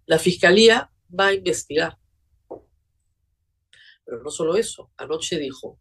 la 0.05 0.17
fiscalía 0.17 0.89
va 1.17 1.27
a 1.27 1.33
investigar. 1.33 1.97
Pero 4.05 4.21
no 4.21 4.29
solo 4.29 4.55
eso, 4.55 4.91
anoche 4.97 5.37
dijo, 5.37 5.79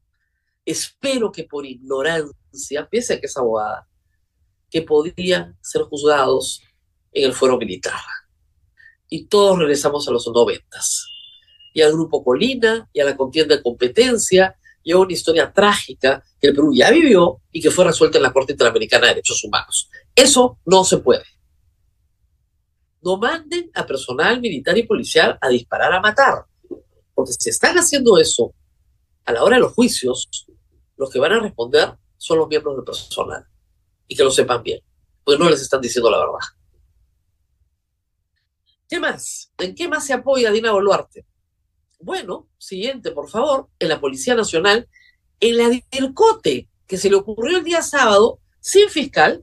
espero 0.64 1.30
que 1.30 1.44
por 1.44 1.66
ignorancia, 1.66 2.88
piense 2.90 3.20
que 3.20 3.26
es 3.26 3.36
abogada, 3.36 3.86
que 4.70 4.82
podrían 4.82 5.56
ser 5.60 5.82
juzgados 5.82 6.62
en 7.12 7.24
el 7.24 7.32
fuero 7.34 7.58
militar 7.58 8.00
y 9.08 9.26
todos 9.26 9.58
regresamos 9.58 10.08
a 10.08 10.10
los 10.10 10.26
noventas. 10.26 11.06
Y 11.72 11.82
al 11.82 11.92
grupo 11.92 12.24
Colina, 12.24 12.88
y 12.92 12.98
a 12.98 13.04
la 13.04 13.16
contienda 13.16 13.56
de 13.56 13.62
competencia, 13.62 14.56
y 14.82 14.90
a 14.90 14.98
una 14.98 15.12
historia 15.12 15.52
trágica 15.52 16.22
que 16.40 16.48
el 16.48 16.54
Perú 16.54 16.72
ya 16.74 16.90
vivió 16.90 17.40
y 17.52 17.60
que 17.60 17.70
fue 17.70 17.84
resuelta 17.84 18.18
en 18.18 18.24
la 18.24 18.32
Corte 18.32 18.52
Interamericana 18.52 19.06
de 19.06 19.14
Derechos 19.14 19.42
Humanos. 19.44 19.88
Eso 20.16 20.58
no 20.66 20.84
se 20.84 20.98
puede. 20.98 21.24
No 23.02 23.16
manden 23.16 23.70
a 23.72 23.86
personal 23.86 24.40
militar 24.40 24.76
y 24.76 24.82
policial 24.82 25.38
a 25.40 25.48
disparar 25.48 25.92
a 25.92 26.00
matar. 26.00 26.44
Porque 27.14 27.32
si 27.32 27.50
están 27.50 27.76
haciendo 27.76 28.18
eso, 28.18 28.52
a 29.24 29.32
la 29.32 29.42
hora 29.42 29.56
de 29.56 29.62
los 29.62 29.72
juicios, 29.72 30.46
los 30.96 31.10
que 31.10 31.18
van 31.18 31.32
a 31.32 31.40
responder 31.40 31.94
son 32.16 32.38
los 32.38 32.48
miembros 32.48 32.76
del 32.76 32.84
personal. 32.84 33.46
Y 34.06 34.16
que 34.16 34.24
lo 34.24 34.30
sepan 34.30 34.62
bien, 34.62 34.80
pues 35.24 35.38
no 35.38 35.48
les 35.48 35.62
están 35.62 35.80
diciendo 35.80 36.10
la 36.10 36.18
verdad. 36.18 36.38
¿Qué 38.88 39.00
más? 39.00 39.50
¿En 39.58 39.74
qué 39.74 39.88
más 39.88 40.06
se 40.06 40.12
apoya 40.12 40.50
Dina 40.50 40.72
Boluarte? 40.72 41.24
Bueno, 42.00 42.48
siguiente, 42.58 43.12
por 43.12 43.30
favor, 43.30 43.68
en 43.78 43.88
la 43.88 44.00
Policía 44.00 44.34
Nacional, 44.34 44.88
en 45.40 45.56
la 45.56 45.70
DIRCOTE. 45.70 46.68
que 46.86 46.98
se 46.98 47.08
le 47.08 47.16
ocurrió 47.16 47.58
el 47.58 47.64
día 47.64 47.80
sábado 47.80 48.40
sin 48.60 48.90
fiscal, 48.90 49.42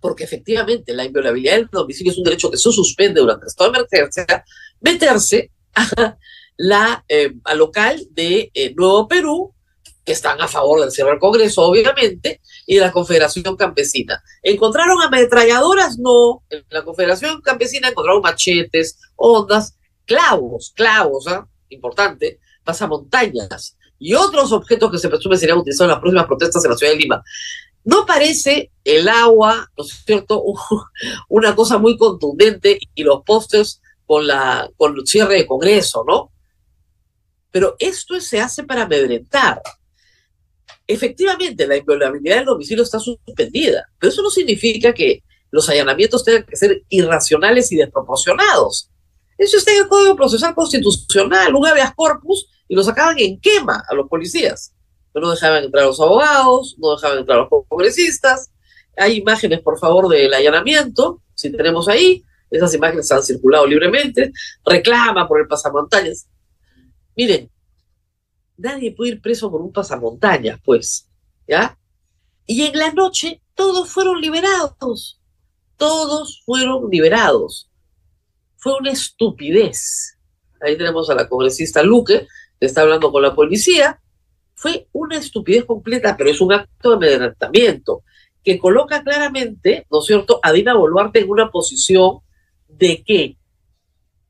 porque 0.00 0.24
efectivamente 0.24 0.94
la 0.94 1.04
inviolabilidad 1.04 1.56
del 1.56 1.68
domicilio 1.70 2.12
es 2.12 2.18
un 2.18 2.24
derecho 2.24 2.50
que 2.50 2.56
se 2.56 2.72
suspende 2.72 3.20
durante 3.20 3.44
el 3.44 3.48
estado 3.48 3.72
de 3.72 3.78
emergencia, 3.78 4.44
meterse 4.80 5.50
a 5.74 6.16
la 6.58 7.04
eh, 7.08 7.32
local 7.54 8.06
de 8.10 8.50
eh, 8.52 8.74
Nuevo 8.76 9.08
Perú, 9.08 9.54
que 10.04 10.12
están 10.12 10.40
a 10.40 10.48
favor 10.48 10.80
del 10.80 10.90
cierre 10.90 11.10
del 11.10 11.18
Congreso, 11.20 11.62
obviamente, 11.62 12.40
y 12.66 12.74
de 12.74 12.80
la 12.80 12.92
Confederación 12.92 13.56
Campesina. 13.56 14.22
¿Encontraron 14.42 15.00
ametralladoras? 15.00 15.98
No. 15.98 16.42
En 16.50 16.64
la 16.70 16.84
Confederación 16.84 17.40
Campesina 17.40 17.88
encontraron 17.88 18.22
machetes, 18.22 18.98
ondas, 19.16 19.76
clavos, 20.04 20.72
clavos, 20.74 21.28
¿ah? 21.28 21.46
importante, 21.68 22.40
pasamontañas 22.64 23.76
y 23.98 24.14
otros 24.14 24.52
objetos 24.52 24.90
que 24.90 24.98
se 24.98 25.08
presume 25.08 25.36
serían 25.36 25.58
utilizados 25.58 25.88
en 25.88 25.92
las 25.92 26.00
próximas 26.00 26.26
protestas 26.26 26.64
en 26.64 26.70
la 26.70 26.76
ciudad 26.76 26.92
de 26.92 26.98
Lima. 26.98 27.22
No 27.84 28.04
parece 28.06 28.72
el 28.84 29.08
agua, 29.08 29.70
¿no 29.76 29.84
es 29.84 30.02
cierto?, 30.04 30.42
una 31.28 31.54
cosa 31.54 31.78
muy 31.78 31.96
contundente 31.96 32.78
y 32.94 33.02
los 33.02 33.22
postes 33.24 33.80
con, 34.06 34.26
la, 34.26 34.70
con 34.76 34.96
el 34.96 35.06
cierre 35.06 35.34
de 35.34 35.46
Congreso, 35.46 36.04
¿no? 36.06 36.32
Pero 37.50 37.76
esto 37.78 38.20
se 38.20 38.40
hace 38.40 38.64
para 38.64 38.82
amedrentar. 38.82 39.60
Efectivamente, 40.86 41.66
la 41.66 41.76
inviolabilidad 41.76 42.36
del 42.36 42.44
domicilio 42.46 42.82
está 42.82 42.98
suspendida, 42.98 43.86
pero 43.98 44.10
eso 44.10 44.22
no 44.22 44.30
significa 44.30 44.92
que 44.92 45.22
los 45.50 45.68
allanamientos 45.68 46.24
tengan 46.24 46.44
que 46.44 46.56
ser 46.56 46.82
irracionales 46.88 47.70
y 47.72 47.76
desproporcionados. 47.76 48.90
Eso 49.36 49.56
está 49.56 49.72
en 49.72 49.82
el 49.82 49.88
Código 49.88 50.16
Procesal 50.16 50.54
Constitucional, 50.54 51.54
un 51.54 51.66
habeas 51.66 51.94
corpus, 51.94 52.48
y 52.68 52.74
lo 52.74 52.82
sacaban 52.82 53.18
en 53.18 53.40
quema 53.40 53.82
a 53.88 53.94
los 53.94 54.08
policías. 54.08 54.72
No 55.14 55.30
dejaban 55.30 55.64
entrar 55.64 55.84
a 55.84 55.86
los 55.88 56.00
abogados, 56.00 56.76
no 56.78 56.94
dejaban 56.94 57.18
entrar 57.18 57.38
a 57.38 57.40
los 57.42 57.64
congresistas. 57.68 58.50
Hay 58.96 59.16
imágenes, 59.16 59.60
por 59.60 59.78
favor, 59.78 60.08
del 60.08 60.32
allanamiento, 60.32 61.22
si 61.34 61.50
tenemos 61.50 61.88
ahí. 61.88 62.24
Esas 62.50 62.72
imágenes 62.74 63.10
han 63.10 63.22
circulado 63.22 63.66
libremente. 63.66 64.32
Reclama 64.64 65.26
por 65.26 65.40
el 65.40 65.48
pasamontañas. 65.48 66.26
Miren, 67.18 67.50
nadie 68.56 68.94
puede 68.94 69.10
ir 69.12 69.20
preso 69.20 69.50
por 69.50 69.60
un 69.60 69.72
pasamontañas, 69.72 70.58
pues, 70.64 71.10
¿ya? 71.46 71.78
Y 72.46 72.62
en 72.62 72.78
la 72.78 72.92
noche 72.92 73.42
todos 73.54 73.90
fueron 73.90 74.22
liberados. 74.22 75.20
Todos 75.76 76.42
fueron 76.46 76.88
liberados 76.90 77.68
fue 78.58 78.74
una 78.74 78.90
estupidez. 78.90 80.18
Ahí 80.60 80.76
tenemos 80.76 81.08
a 81.08 81.14
la 81.14 81.28
congresista 81.28 81.82
Luque, 81.82 82.26
que 82.60 82.66
está 82.66 82.82
hablando 82.82 83.10
con 83.10 83.22
la 83.22 83.34
policía. 83.34 84.00
Fue 84.54 84.88
una 84.92 85.16
estupidez 85.16 85.64
completa, 85.64 86.16
pero 86.16 86.30
es 86.30 86.40
un 86.40 86.52
acto 86.52 86.90
de 86.90 86.96
amedrentamiento 86.96 88.02
que 88.42 88.58
coloca 88.58 89.02
claramente, 89.02 89.86
¿no 89.90 90.00
es 90.00 90.06
cierto?, 90.06 90.40
a 90.42 90.52
Dina 90.52 90.74
Boluarte 90.74 91.20
en 91.20 91.30
una 91.30 91.50
posición 91.50 92.18
de 92.66 93.02
que, 93.04 93.36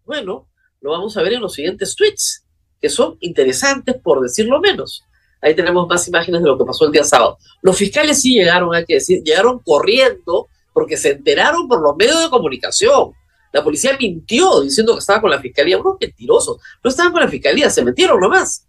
bueno, 0.04 0.48
lo 0.80 0.90
vamos 0.90 1.16
a 1.16 1.22
ver 1.22 1.34
en 1.34 1.40
los 1.40 1.54
siguientes 1.54 1.96
tweets, 1.96 2.44
que 2.80 2.88
son 2.88 3.16
interesantes 3.20 3.96
por 3.96 4.20
decirlo 4.20 4.60
menos. 4.60 5.04
Ahí 5.40 5.54
tenemos 5.54 5.86
más 5.88 6.06
imágenes 6.08 6.42
de 6.42 6.48
lo 6.48 6.58
que 6.58 6.64
pasó 6.64 6.86
el 6.86 6.92
día 6.92 7.04
sábado. 7.04 7.38
Los 7.62 7.76
fiscales 7.76 8.20
sí 8.20 8.34
llegaron, 8.34 8.74
hay 8.74 8.84
que 8.84 8.94
decir, 8.94 9.22
llegaron 9.22 9.60
corriendo 9.60 10.48
porque 10.72 10.96
se 10.96 11.10
enteraron 11.10 11.68
por 11.68 11.80
los 11.80 11.96
medios 11.96 12.22
de 12.22 12.30
comunicación. 12.30 13.12
La 13.52 13.64
policía 13.64 13.96
mintió 13.98 14.60
diciendo 14.60 14.94
que 14.94 15.00
estaba 15.00 15.20
con 15.20 15.30
la 15.30 15.40
fiscalía. 15.40 15.78
Unos 15.78 15.96
mentirosos. 16.00 16.58
No 16.82 16.90
estaban 16.90 17.12
con 17.12 17.22
la 17.22 17.28
fiscalía, 17.28 17.70
se 17.70 17.84
metieron 17.84 18.20
nomás. 18.20 18.66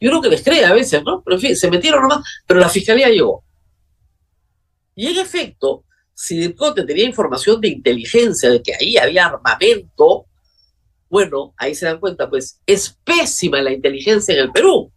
Yo 0.00 0.10
creo 0.10 0.20
que 0.20 0.28
les 0.28 0.42
cree 0.42 0.64
a 0.64 0.72
veces, 0.72 1.02
¿no? 1.04 1.22
Pero 1.22 1.36
en 1.36 1.40
fin, 1.40 1.56
se 1.56 1.70
metieron 1.70 2.02
nomás, 2.02 2.26
pero 2.46 2.60
la 2.60 2.68
fiscalía 2.68 3.08
llegó. 3.08 3.44
Y 4.94 5.06
en 5.08 5.18
efecto, 5.18 5.84
si 6.12 6.36
Dircote 6.38 6.84
tenía 6.84 7.04
información 7.04 7.60
de 7.60 7.68
inteligencia 7.68 8.50
de 8.50 8.62
que 8.62 8.74
ahí 8.74 8.96
había 8.96 9.26
armamento, 9.26 10.26
bueno, 11.08 11.54
ahí 11.56 11.74
se 11.74 11.86
dan 11.86 12.00
cuenta, 12.00 12.28
pues 12.28 12.60
es 12.66 12.98
pésima 13.04 13.62
la 13.62 13.72
inteligencia 13.72 14.34
en 14.34 14.40
el 14.40 14.52
Perú, 14.52 14.92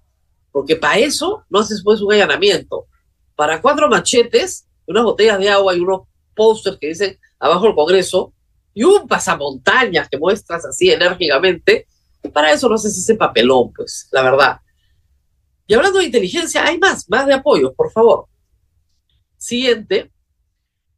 porque 0.52 0.76
para 0.76 0.98
eso 0.98 1.44
no 1.50 1.60
haces 1.60 1.82
pues 1.84 2.02
un 2.02 2.14
allanamiento. 2.14 2.88
Para 3.36 3.62
cuatro 3.62 3.88
machetes, 3.90 4.68
unas 4.88 5.04
botellas 5.04 5.40
de 5.40 5.50
agua 5.50 5.76
y 5.76 5.80
unos 5.80 6.02
posters 6.36 6.78
que 6.80 6.88
dicen 6.88 7.20
abajo 7.40 7.68
el 7.68 7.76
Congreso, 7.76 8.34
y 8.74 8.84
un 8.84 9.08
pasamontañas 9.08 10.10
que 10.10 10.18
muestras 10.18 10.66
así 10.66 10.90
enérgicamente, 10.92 11.88
para 12.34 12.52
eso 12.52 12.70
no 12.70 12.78
si 12.78 12.88
ese 12.88 13.16
papelón, 13.16 13.72
pues, 13.74 14.08
la 14.12 14.22
verdad. 14.22 14.60
Y 15.68 15.74
hablando 15.74 16.00
de 16.00 16.06
inteligencia, 16.06 16.66
hay 16.66 16.78
más, 16.78 17.10
más 17.10 17.28
de 17.28 17.34
apoyo, 17.34 17.74
por 17.74 17.92
favor. 17.92 18.26
Siguiente. 19.38 20.12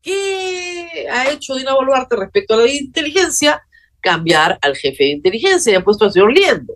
¿Qué 0.02 1.08
ha 1.12 1.30
hecho 1.30 1.56
Dina 1.56 1.76
Boluarte 1.76 2.16
respecto 2.16 2.54
a 2.54 2.58
la 2.58 2.68
inteligencia? 2.68 3.62
Cambiar 4.02 4.58
al 4.62 4.76
jefe 4.76 5.06
de 5.06 5.10
inteligencia 5.12 5.72
y 5.72 5.76
ha 5.76 5.84
puesto 5.84 6.06
al 6.06 6.12
señor 6.12 6.34
Liendo. 6.34 6.76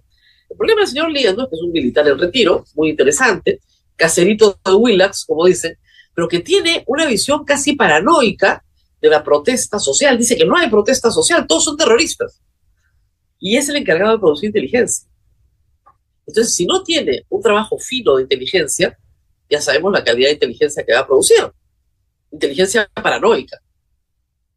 El 0.49 0.57
problema 0.57 0.81
del 0.81 0.89
señor 0.89 1.11
Liendo 1.11 1.43
es 1.43 1.49
que 1.49 1.55
es 1.55 1.61
un 1.61 1.71
militar 1.71 2.07
en 2.07 2.19
retiro, 2.19 2.65
muy 2.75 2.89
interesante, 2.89 3.59
caserito 3.95 4.59
de 4.63 4.73
Willax, 4.73 5.25
como 5.25 5.45
dicen, 5.45 5.77
pero 6.13 6.27
que 6.27 6.39
tiene 6.39 6.83
una 6.87 7.05
visión 7.05 7.43
casi 7.43 7.73
paranoica 7.73 8.63
de 9.01 9.09
la 9.09 9.23
protesta 9.23 9.79
social. 9.79 10.17
Dice 10.17 10.37
que 10.37 10.45
no 10.45 10.55
hay 10.55 10.69
protesta 10.69 11.11
social, 11.11 11.45
todos 11.47 11.65
son 11.65 11.77
terroristas. 11.77 12.41
Y 13.39 13.57
es 13.57 13.67
el 13.69 13.75
encargado 13.75 14.13
de 14.13 14.19
producir 14.19 14.47
inteligencia. 14.47 15.07
Entonces, 16.25 16.55
si 16.55 16.65
no 16.65 16.83
tiene 16.83 17.25
un 17.29 17.41
trabajo 17.41 17.77
fino 17.77 18.15
de 18.15 18.23
inteligencia, 18.23 18.97
ya 19.49 19.61
sabemos 19.61 19.91
la 19.91 20.03
calidad 20.03 20.29
de 20.29 20.33
inteligencia 20.35 20.83
que 20.83 20.93
va 20.93 20.99
a 20.99 21.07
producir. 21.07 21.51
Inteligencia 22.31 22.89
paranoica. 22.93 23.59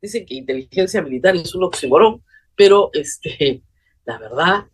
Dicen 0.00 0.24
que 0.24 0.34
inteligencia 0.34 1.02
militar 1.02 1.36
es 1.36 1.54
un 1.54 1.64
oxímoron, 1.64 2.22
pero 2.58 2.90
este, 2.92 3.62
la 4.04 4.18
verdad, 4.18 4.66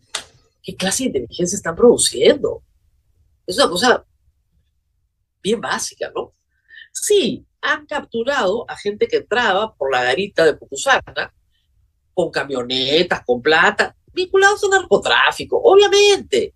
¿qué 0.63 0.75
clase 0.75 1.05
de 1.05 1.09
inteligencia 1.09 1.55
están 1.55 1.77
produciendo? 1.77 2.63
Es 3.47 3.59
una 3.59 3.69
cosa 3.69 4.05
bien 5.43 5.61
básica, 5.61 6.11
¿no? 6.15 6.33
Sí, 6.91 7.45
han 7.61 7.85
capturado 7.87 8.65
a 8.71 8.77
gente 8.77 9.07
que 9.07 9.19
entraba 9.19 9.75
por 9.75 9.93
la 9.93 10.03
garita 10.03 10.47
de 10.47 10.55
Pucusana 10.55 11.35
con 12.15 12.31
camionetas, 12.31 13.23
con 13.27 13.43
plata, 13.43 13.95
vinculados 14.15 14.65
al 14.65 14.71
narcotráfico, 14.71 15.61
obviamente. 15.63 16.55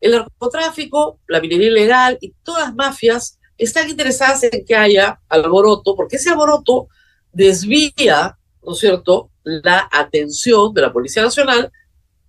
El 0.00 0.12
narcotráfico, 0.12 1.20
la 1.28 1.40
minería 1.40 1.68
ilegal 1.68 2.18
y 2.20 2.32
todas 2.42 2.66
las 2.66 2.74
mafias 2.74 3.38
están 3.56 3.88
interesadas 3.88 4.42
en 4.44 4.64
que 4.66 4.76
haya 4.76 5.20
alboroto, 5.28 5.96
porque 5.96 6.16
ese 6.16 6.30
alboroto 6.30 6.88
desvía, 7.32 8.38
¿no 8.62 8.72
es 8.72 8.78
cierto?, 8.78 9.30
la 9.62 9.88
atención 9.90 10.72
de 10.74 10.82
la 10.82 10.92
Policía 10.92 11.22
Nacional 11.22 11.70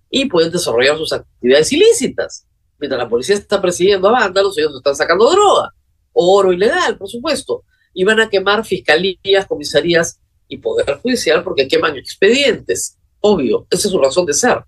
y 0.08 0.26
pueden 0.26 0.50
desarrollar 0.50 0.96
sus 0.96 1.12
actividades 1.12 1.72
ilícitas. 1.72 2.46
Mientras 2.78 2.98
la 2.98 3.08
policía 3.08 3.36
está 3.36 3.60
persiguiendo 3.60 4.08
a 4.08 4.12
vándalos, 4.12 4.56
ellos 4.56 4.74
están 4.74 4.96
sacando 4.96 5.30
droga, 5.30 5.72
oro 6.12 6.52
ilegal, 6.52 6.96
por 6.96 7.08
supuesto 7.08 7.64
y 7.92 8.04
van 8.04 8.20
a 8.20 8.28
quemar 8.28 8.64
fiscalías, 8.64 9.46
comisarías 9.46 10.20
y 10.48 10.58
poder 10.58 10.98
judicial 10.98 11.42
porque 11.42 11.68
queman 11.68 11.96
expedientes. 11.96 12.96
Obvio, 13.20 13.66
esa 13.70 13.88
es 13.88 13.92
su 13.92 13.98
razón 13.98 14.26
de 14.26 14.34
ser. 14.34 14.64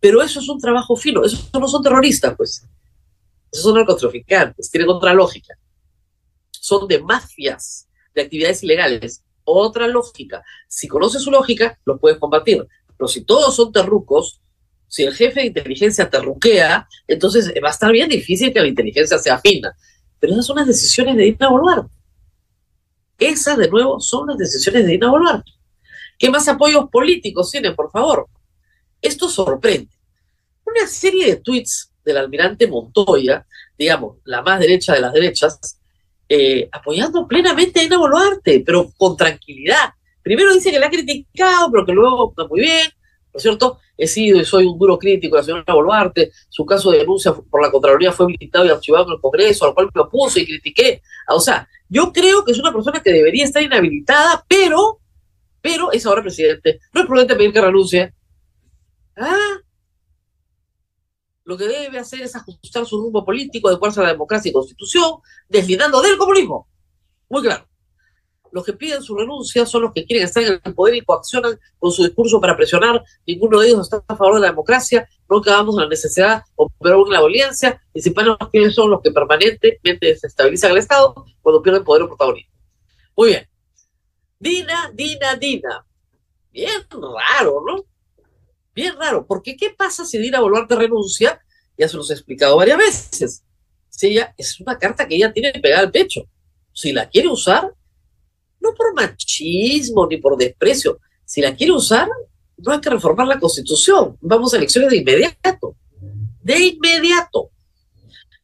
Pero 0.00 0.22
eso 0.22 0.40
es 0.40 0.48
un 0.48 0.60
trabajo 0.60 0.96
fino, 0.96 1.24
esos 1.24 1.48
no 1.52 1.68
son 1.68 1.82
terroristas, 1.82 2.34
pues. 2.36 2.66
Esos 3.50 3.64
son 3.64 3.74
narcotraficantes, 3.74 4.70
tienen 4.70 4.90
otra 4.90 5.14
lógica. 5.14 5.54
Son 6.50 6.88
de 6.88 7.00
mafias, 7.00 7.88
de 8.14 8.22
actividades 8.22 8.62
ilegales. 8.62 9.22
Otra 9.54 9.86
lógica. 9.86 10.42
Si 10.66 10.88
conoces 10.88 11.22
su 11.22 11.30
lógica, 11.30 11.78
los 11.84 12.00
puedes 12.00 12.18
combatir. 12.18 12.66
Pero 12.96 13.08
si 13.08 13.24
todos 13.24 13.54
son 13.54 13.72
terrucos, 13.72 14.40
si 14.88 15.02
el 15.02 15.14
jefe 15.14 15.40
de 15.40 15.46
inteligencia 15.46 16.08
terruquea, 16.08 16.88
entonces 17.06 17.52
va 17.62 17.68
a 17.68 17.72
estar 17.72 17.92
bien 17.92 18.08
difícil 18.08 18.52
que 18.52 18.60
la 18.60 18.68
inteligencia 18.68 19.18
sea 19.18 19.38
fina. 19.38 19.76
Pero 20.18 20.32
esas 20.32 20.46
son 20.46 20.56
las 20.56 20.66
decisiones 20.66 21.16
de 21.16 21.24
Dina 21.24 21.48
Boluarte. 21.48 21.92
Esas, 23.18 23.58
de 23.58 23.68
nuevo, 23.68 24.00
son 24.00 24.28
las 24.28 24.38
decisiones 24.38 24.84
de 24.84 24.92
Dina 24.92 25.10
Boluarte. 25.10 25.50
¿Qué 26.18 26.30
más 26.30 26.46
apoyos 26.48 26.88
políticos 26.90 27.50
tienen, 27.50 27.74
por 27.74 27.90
favor? 27.90 28.28
Esto 29.00 29.28
sorprende. 29.28 29.90
Una 30.64 30.86
serie 30.86 31.26
de 31.26 31.36
tweets 31.36 31.92
del 32.04 32.16
almirante 32.16 32.66
Montoya, 32.66 33.46
digamos, 33.76 34.18
la 34.24 34.42
más 34.42 34.60
derecha 34.60 34.94
de 34.94 35.00
las 35.00 35.12
derechas, 35.12 35.80
eh, 36.34 36.66
apoyando 36.72 37.28
plenamente 37.28 37.78
a 37.78 37.82
Dina 37.82 37.98
Boluarte, 37.98 38.62
pero 38.64 38.90
con 38.96 39.18
tranquilidad. 39.18 39.92
Primero 40.22 40.54
dice 40.54 40.70
que 40.70 40.78
la 40.78 40.86
ha 40.86 40.90
criticado, 40.90 41.70
pero 41.70 41.84
que 41.84 41.92
luego 41.92 42.30
está 42.30 42.46
muy 42.46 42.60
bien, 42.60 42.88
¿no 43.34 43.36
es 43.36 43.42
cierto? 43.42 43.80
He 43.98 44.06
sido 44.06 44.40
y 44.40 44.44
soy 44.46 44.64
un 44.64 44.78
duro 44.78 44.98
crítico 44.98 45.36
de 45.36 45.42
la 45.42 45.44
señora 45.44 45.74
Boluarte. 45.74 46.32
Su 46.48 46.64
caso 46.64 46.90
de 46.90 47.00
denuncia 47.00 47.34
por 47.34 47.60
la 47.60 47.70
Contraloría 47.70 48.12
fue 48.12 48.24
habilitado 48.24 48.64
y 48.64 48.70
archivado 48.70 49.08
en 49.08 49.12
el 49.12 49.20
Congreso, 49.20 49.66
al 49.66 49.74
cual 49.74 49.90
me 49.94 50.00
opuse 50.00 50.40
y 50.40 50.46
critiqué. 50.46 51.02
O 51.28 51.38
sea, 51.38 51.68
yo 51.86 52.10
creo 52.14 52.42
que 52.46 52.52
es 52.52 52.58
una 52.58 52.72
persona 52.72 53.02
que 53.02 53.12
debería 53.12 53.44
estar 53.44 53.62
inhabilitada, 53.62 54.42
pero, 54.48 55.00
pero 55.60 55.92
es 55.92 56.06
ahora 56.06 56.22
presidente. 56.22 56.80
No 56.94 57.02
es 57.02 57.06
prudente 57.06 57.36
pedir 57.36 57.52
que 57.52 57.60
renuncie. 57.60 58.14
Ah, 59.18 59.58
lo 61.52 61.58
que 61.58 61.68
debe 61.68 61.98
hacer 61.98 62.22
es 62.22 62.34
ajustar 62.34 62.86
su 62.86 62.98
rumbo 62.98 63.26
político, 63.26 63.68
adecuarse 63.68 64.00
a 64.00 64.04
la 64.04 64.12
democracia 64.12 64.48
y 64.48 64.52
constitución, 64.54 65.16
deslindando 65.50 66.00
del 66.00 66.16
comunismo. 66.16 66.66
Muy 67.28 67.42
claro. 67.42 67.68
Los 68.52 68.64
que 68.64 68.72
piden 68.72 69.02
su 69.02 69.14
renuncia 69.14 69.66
son 69.66 69.82
los 69.82 69.92
que 69.92 70.06
quieren 70.06 70.24
estar 70.24 70.42
en 70.42 70.58
el 70.64 70.74
poder 70.74 70.94
y 70.94 71.02
coaccionan 71.02 71.58
con 71.78 71.92
su 71.92 72.04
discurso 72.04 72.40
para 72.40 72.56
presionar. 72.56 73.04
Ninguno 73.26 73.60
de 73.60 73.68
ellos 73.68 73.80
está 73.82 74.02
a 74.08 74.16
favor 74.16 74.36
de 74.36 74.40
la 74.40 74.46
democracia. 74.46 75.06
No 75.28 75.38
acabamos 75.40 75.74
en 75.74 75.82
la 75.82 75.88
necesidad 75.88 76.42
o 76.56 76.70
peor 76.70 77.06
en 77.06 77.12
la 77.12 77.20
violencia. 77.20 77.82
Y 77.92 78.00
si 78.00 78.10
para 78.10 78.34
quiénes 78.50 78.74
son 78.74 78.90
los 78.90 79.02
que 79.02 79.10
permanentemente 79.10 80.06
desestabilizan 80.06 80.70
el 80.70 80.78
Estado 80.78 81.26
cuando 81.42 81.60
pierden 81.60 81.84
poder 81.84 82.04
o 82.04 82.08
protagonismo. 82.08 82.50
Muy 83.14 83.28
bien. 83.28 83.46
Dina, 84.38 84.90
Dina, 84.94 85.36
Dina. 85.36 85.84
Bien 86.50 86.82
raro, 86.90 87.62
¿no? 87.66 87.84
Bien 88.74 88.94
raro. 88.96 89.26
Porque 89.26 89.56
¿qué 89.56 89.70
pasa 89.70 90.04
si 90.04 90.18
Dina 90.18 90.40
Boluarte 90.40 90.74
renuncia? 90.76 91.40
Ya 91.78 91.88
se 91.88 91.96
los 91.96 92.10
he 92.10 92.14
explicado 92.14 92.56
varias 92.56 92.78
veces. 92.78 93.44
Si 93.88 94.08
ella 94.08 94.34
es 94.38 94.58
una 94.60 94.78
carta 94.78 95.06
que 95.06 95.16
ella 95.16 95.32
tiene 95.32 95.52
pegada 95.52 95.82
al 95.82 95.90
pecho. 95.90 96.22
Si 96.72 96.92
la 96.92 97.08
quiere 97.08 97.28
usar, 97.28 97.74
no 98.60 98.74
por 98.74 98.94
machismo 98.94 100.06
ni 100.06 100.16
por 100.16 100.36
desprecio. 100.36 100.98
Si 101.24 101.40
la 101.40 101.54
quiere 101.54 101.72
usar, 101.72 102.08
no 102.56 102.72
hay 102.72 102.80
que 102.80 102.90
reformar 102.90 103.26
la 103.26 103.38
constitución. 103.38 104.16
Vamos 104.20 104.54
a 104.54 104.56
elecciones 104.56 104.90
de 104.90 104.98
inmediato. 104.98 105.76
De 106.42 106.58
inmediato. 106.58 107.50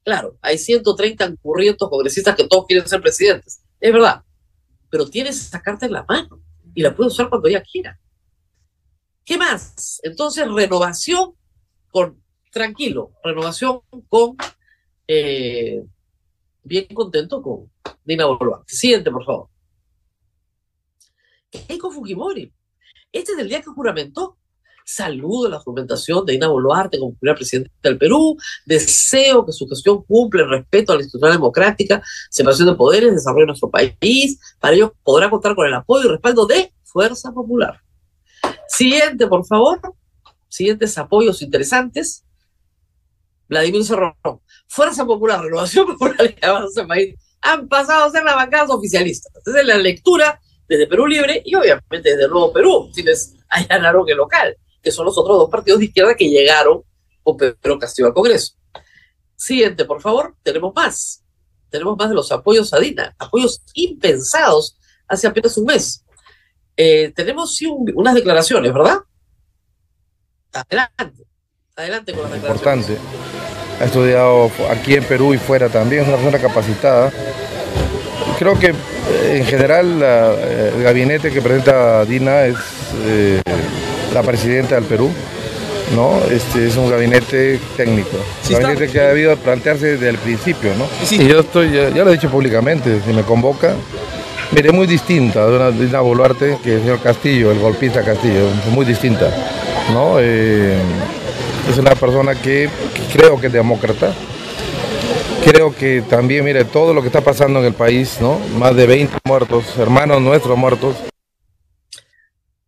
Claro, 0.05 0.39
hay 0.41 0.59
130 0.59 1.29
concurrientes 1.29 1.89
congresistas 1.89 2.35
que 2.35 2.47
todos 2.47 2.67
quieren 2.67 2.89
ser 2.89 3.01
presidentes. 3.01 3.61
Es 3.81 3.93
verdad. 3.93 4.23
Pero 4.91 5.09
tienes 5.09 5.41
esa 5.41 5.61
carta 5.61 5.87
en 5.87 5.93
la 5.93 6.05
mano 6.09 6.41
y 6.75 6.83
la 6.83 6.95
puede 6.95 7.09
usar 7.09 7.29
cuando 7.29 7.49
ella 7.49 7.63
quiera. 7.63 7.99
¿Qué 9.29 9.37
más? 9.37 10.01
Entonces, 10.05 10.51
renovación 10.51 11.35
con, 11.91 12.19
tranquilo, 12.51 13.13
renovación 13.23 13.81
con, 14.09 14.39
eh, 15.07 15.85
bien 16.63 16.87
contento 16.95 17.43
con 17.43 17.71
Dina 18.07 18.25
Boluarte. 18.25 18.75
Siguiente, 18.75 19.11
por 19.11 19.27
favor. 19.27 19.49
Keiko 21.51 21.91
Fujimori. 21.91 22.51
Este 23.13 23.33
es 23.33 23.39
el 23.39 23.51
día 23.51 23.61
que 23.61 23.69
juramentó. 23.69 24.39
Saludo 24.87 25.51
la 25.51 25.59
juramentación 25.59 26.25
de 26.25 26.33
Dina 26.33 26.49
Boluarte 26.49 26.99
como 26.99 27.15
primera 27.15 27.37
presidenta 27.37 27.71
del 27.83 27.99
Perú. 27.99 28.39
Deseo 28.65 29.45
que 29.45 29.53
su 29.53 29.69
gestión 29.69 30.05
cumpla 30.05 30.45
el 30.45 30.49
respeto 30.49 30.93
a 30.93 30.97
la 30.97 31.03
institución 31.03 31.33
democrática, 31.33 32.03
separación 32.31 32.69
de 32.69 32.77
poderes, 32.77 33.13
desarrollo 33.13 33.43
de 33.43 33.49
nuestro 33.49 33.69
país. 33.69 34.41
Para 34.59 34.75
ello 34.75 34.95
podrá 35.03 35.29
contar 35.29 35.55
con 35.55 35.67
el 35.67 35.75
apoyo 35.75 36.07
y 36.07 36.13
respaldo 36.13 36.47
de 36.47 36.73
Fuerza 36.83 37.31
Popular. 37.31 37.83
Siguiente, 38.69 39.27
por 39.27 39.47
favor. 39.47 39.81
Siguientes 40.49 40.97
apoyos 40.99 41.43
interesantes. 41.43 42.25
Vladimir 43.49 43.85
Cerrón. 43.85 44.15
Fuerza 44.67 45.05
Popular, 45.07 45.41
Renovación 45.43 45.87
Popular 45.99 46.35
y 46.41 46.45
Avance 46.45 46.85
País 46.85 47.15
han 47.41 47.69
pasado 47.69 48.05
a 48.05 48.11
ser 48.11 48.25
las 48.25 48.35
bancadas 48.35 48.71
oficialistas. 48.71 49.33
Esa 49.47 49.61
es 49.61 49.67
la 49.67 49.79
lectura 49.79 50.41
desde 50.69 50.87
Perú 50.87 51.07
Libre 51.07 51.43
y 51.45 51.55
obviamente 51.55 52.11
desde 52.11 52.25
el 52.25 52.31
Nuevo 52.31 52.53
Perú, 52.53 52.91
tienes 52.93 53.37
allá 53.49 53.79
Naroque 53.79 54.15
local, 54.15 54.57
que 54.83 54.91
son 54.91 55.07
los 55.07 55.17
otros 55.17 55.39
dos 55.39 55.51
partidos 55.51 55.79
de 55.79 55.87
izquierda 55.87 56.15
que 56.15 56.29
llegaron 56.29 56.83
con 57.23 57.37
Pedro 57.37 57.79
Castillo 57.79 58.09
al 58.09 58.15
Congreso. 58.15 58.55
Siguiente, 59.35 59.85
por 59.85 60.01
favor, 60.01 60.35
tenemos 60.43 60.75
más. 60.75 61.23
Tenemos 61.71 61.97
más 61.97 62.09
de 62.09 62.15
los 62.15 62.33
apoyos 62.33 62.73
a 62.73 62.79
Dina, 62.79 63.15
apoyos 63.19 63.63
impensados 63.75 64.79
hace 65.07 65.27
apenas 65.27 65.57
un 65.57 65.67
mes. 65.67 66.05
Eh, 66.79 67.13
tenemos 67.15 67.55
sí 67.55 67.67
unas 67.67 68.15
declaraciones, 68.15 68.73
¿verdad? 68.73 69.01
Adelante, 70.53 71.25
adelante 71.77 72.13
con 72.13 72.23
las 72.23 72.33
declaraciones. 72.33 72.89
Importante. 72.89 73.19
Ha 73.81 73.85
estudiado 73.85 74.51
aquí 74.71 74.95
en 74.95 75.05
Perú 75.05 75.35
y 75.35 75.39
fuera 75.39 75.69
también, 75.69 76.03
es 76.03 76.09
una 76.09 76.17
persona 76.17 76.39
capacitada 76.39 77.13
creo 78.39 78.59
que 78.59 78.69
eh, 78.69 79.39
en 79.39 79.45
general 79.45 80.01
eh, 80.01 80.73
el 80.77 80.83
gabinete 80.83 81.31
que 81.31 81.43
presenta 81.43 82.05
Dina 82.05 82.45
es 82.45 82.57
eh, 83.05 83.43
la 84.15 84.23
presidenta 84.23 84.77
del 84.77 84.85
Perú. 84.85 85.11
¿no? 85.97 86.21
Este 86.31 86.67
es 86.67 86.77
un 86.77 86.91
gabinete 86.91 87.59
técnico, 87.75 88.19
un 88.47 88.61
gabinete 88.61 88.93
que 88.93 89.01
ha 89.01 89.09
debido 89.09 89.35
plantearse 89.39 89.93
desde 89.93 90.11
el 90.11 90.19
principio, 90.19 90.75
¿no? 90.75 90.87
Y 91.11 91.27
yo 91.27 91.41
estoy, 91.41 91.73
ya, 91.73 92.05
lo 92.05 92.11
he 92.11 92.13
dicho 92.13 92.29
públicamente, 92.29 93.01
si 93.07 93.11
me 93.15 93.23
convoca, 93.23 93.75
mire, 94.53 94.73
muy 94.73 94.87
distinta 94.87 95.47
de 95.47 95.87
Dina 95.87 96.01
Boluarte 96.01 96.59
que 96.63 96.75
el 96.75 96.81
señor 96.81 97.01
Castillo, 97.01 97.51
el 97.51 97.59
golpista 97.59 98.05
Castillo, 98.05 98.49
muy 98.73 98.85
distinta, 98.85 99.31
¿no? 99.93 100.19
es 100.19 101.77
una 101.77 101.95
persona 101.95 102.35
que, 102.35 102.71
que 102.95 103.19
creo 103.19 103.39
que 103.41 103.49
es 103.49 103.53
demócrata, 103.53 104.15
creo 105.45 105.75
que 105.75 106.03
también, 106.03 106.45
mire, 106.45 106.65
todo 106.65 106.95
lo 106.95 107.01
que 107.01 107.09
está 107.09 107.21
pasando 107.21 107.59
en 107.61 107.67
el 107.67 107.75
país, 107.75 108.19
¿no? 108.21 108.39
Más 108.59 108.75
de 108.75 108.87
20 108.87 109.19
muertos, 109.25 109.65
hermanos 109.77 110.21
nuestros 110.21 110.57
muertos. 110.57 110.97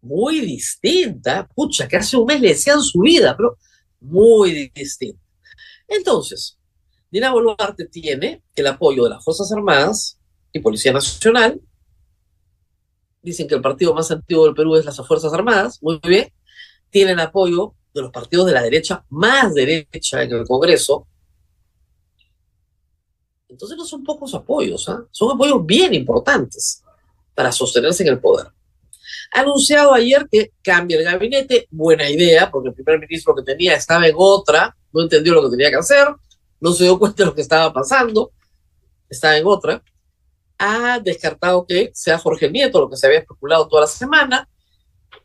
Muy 0.03 0.41
distinta, 0.41 1.49
pucha, 1.55 1.87
que 1.89 1.97
hace 1.97 2.17
un 2.17 2.27
mes 2.27 2.41
le 2.41 2.49
decían 2.49 2.81
su 2.83 3.01
vida, 3.01 3.35
pero 3.37 3.57
muy 4.01 4.71
distinta. 4.75 5.21
Entonces, 5.89 6.59
Dina 7.11 7.33
Boluarte 7.33 7.87
tiene 7.87 8.43
el 8.55 8.67
apoyo 8.67 9.05
de 9.05 9.11
las 9.11 9.25
Fuerzas 9.25 9.51
Armadas 9.53 10.19
y 10.53 10.61
Policía 10.61 10.93
Nacional. 10.93 11.61
Dicen 13.23 13.47
que 13.47 13.55
el 13.55 13.61
partido 13.61 13.95
más 13.95 14.11
antiguo 14.11 14.47
del 14.47 14.55
Perú 14.55 14.77
es 14.77 14.85
las 14.85 14.97
Fuerzas 15.07 15.33
Armadas, 15.33 15.83
muy 15.83 16.01
bien. 16.03 16.33
Tiene 16.91 17.13
el 17.13 17.21
apoyo 17.21 17.75
de 17.93 18.03
los 18.03 18.11
partidos 18.11 18.47
de 18.47 18.53
la 18.53 18.63
derecha 18.63 19.05
más 19.11 19.55
derecha 19.55 20.23
en 20.23 20.33
el 20.33 20.47
Congreso, 20.47 21.07
entonces 23.51 23.77
no 23.77 23.85
son 23.85 24.05
pocos 24.05 24.33
apoyos, 24.35 24.89
¿ah? 24.89 25.05
son 25.11 25.33
apoyos 25.33 25.67
bien 25.67 25.93
importantes 25.93 26.83
para 27.35 27.51
sostenerse 27.51 28.05
en 28.05 28.11
el 28.11 28.21
poder. 28.21 28.47
Ha 29.33 29.41
anunciado 29.41 29.93
ayer 29.93 30.27
que 30.31 30.53
cambia 30.63 30.99
el 30.99 31.05
gabinete, 31.05 31.67
buena 31.71 32.09
idea, 32.09 32.51
porque 32.51 32.69
el 32.69 32.75
primer 32.75 33.01
ministro 33.01 33.35
que 33.35 33.43
tenía 33.43 33.75
estaba 33.75 34.07
en 34.07 34.15
otra, 34.17 34.77
no 34.93 35.03
entendió 35.03 35.35
lo 35.35 35.43
que 35.43 35.51
tenía 35.51 35.71
que 35.71 35.77
hacer, 35.77 36.09
no 36.61 36.73
se 36.73 36.85
dio 36.85 36.99
cuenta 36.99 37.23
de 37.23 37.27
lo 37.27 37.35
que 37.35 37.43
estaba 37.43 37.73
pasando, 37.73 38.33
estaba 39.09 39.37
en 39.37 39.47
otra. 39.47 39.83
Ha 40.63 41.01
descartado 41.01 41.67
que 41.67 41.91
sea 41.95 42.19
Jorge 42.19 42.51
Nieto, 42.51 42.81
lo 42.81 42.91
que 42.91 42.97
se 42.97 43.07
había 43.07 43.21
especulado 43.21 43.67
toda 43.67 43.83
la 43.83 43.89
semana. 43.89 44.47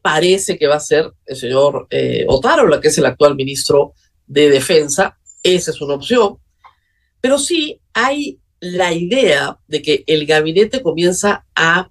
Parece 0.02 0.58
que 0.58 0.66
va 0.66 0.76
a 0.76 0.80
ser 0.80 1.12
el 1.26 1.36
señor 1.36 1.88
eh, 1.90 2.26
Otárola, 2.30 2.80
que 2.80 2.88
es 2.88 2.98
el 2.98 3.06
actual 3.06 3.36
ministro 3.36 3.94
de 4.26 4.50
Defensa. 4.50 5.18
Esa 5.44 5.72
es 5.72 5.82
una 5.82 5.96
opción. 5.96 6.38
Pero 7.20 7.38
sí 7.38 7.82
hay 7.94 8.40
la 8.62 8.94
idea 8.94 9.60
de 9.68 9.82
que 9.82 10.04
el 10.08 10.26
gabinete 10.26 10.82
comienza 10.82 11.46
a, 11.54 11.90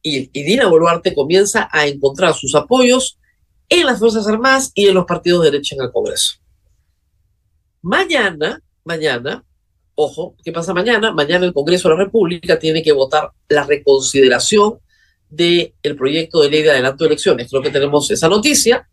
y, 0.00 0.28
Dina 0.28 0.68
Boluarte 0.68 1.12
comienza 1.12 1.68
a 1.72 1.88
encontrar 1.88 2.34
sus 2.34 2.54
apoyos 2.54 3.18
en 3.68 3.86
las 3.86 3.98
Fuerzas 3.98 4.28
Armadas 4.28 4.70
y 4.74 4.86
en 4.86 4.94
los 4.94 5.06
partidos 5.06 5.42
de 5.42 5.50
derecha 5.50 5.74
en 5.74 5.82
el 5.82 5.90
Congreso. 5.90 6.34
Mañana, 7.82 8.62
mañana, 8.84 9.44
ojo, 10.00 10.36
¿qué 10.44 10.52
pasa 10.52 10.74
mañana? 10.74 11.12
Mañana 11.12 11.46
el 11.46 11.52
Congreso 11.52 11.88
de 11.88 11.94
la 11.94 12.04
República 12.04 12.58
tiene 12.58 12.82
que 12.82 12.92
votar 12.92 13.30
la 13.48 13.64
reconsideración 13.64 14.78
del 15.28 15.72
proyecto 15.96 16.40
de 16.40 16.50
ley 16.50 16.62
de 16.62 16.70
adelanto 16.70 17.04
de 17.04 17.08
elecciones. 17.08 17.48
Creo 17.48 17.62
que 17.62 17.70
tenemos 17.70 18.10
esa 18.10 18.28
noticia. 18.28 18.88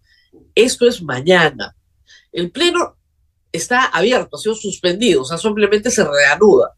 Esto 0.54 0.88
es 0.88 1.02
mañana. 1.02 1.76
El 2.32 2.52
Pleno 2.52 2.98
está 3.52 3.86
abierto, 3.86 4.38
ha 4.38 4.40
sido 4.40 4.56
suspendido, 4.56 5.22
o 5.22 5.26
sea, 5.26 5.38
simplemente 5.38 5.90
se 5.90 6.04
reanuda. 6.04 6.74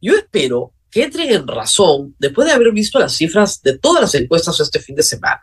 Yo 0.00 0.14
espero 0.14 0.72
que 0.90 1.02
entren 1.02 1.30
en 1.30 1.46
razón 1.46 2.14
después 2.18 2.46
de 2.46 2.54
haber 2.54 2.72
visto 2.72 2.98
las 2.98 3.14
cifras 3.14 3.60
de 3.62 3.78
todas 3.78 4.02
las 4.02 4.14
encuestas 4.14 4.60
este 4.60 4.78
fin 4.78 4.94
de 4.94 5.02
semana 5.02 5.42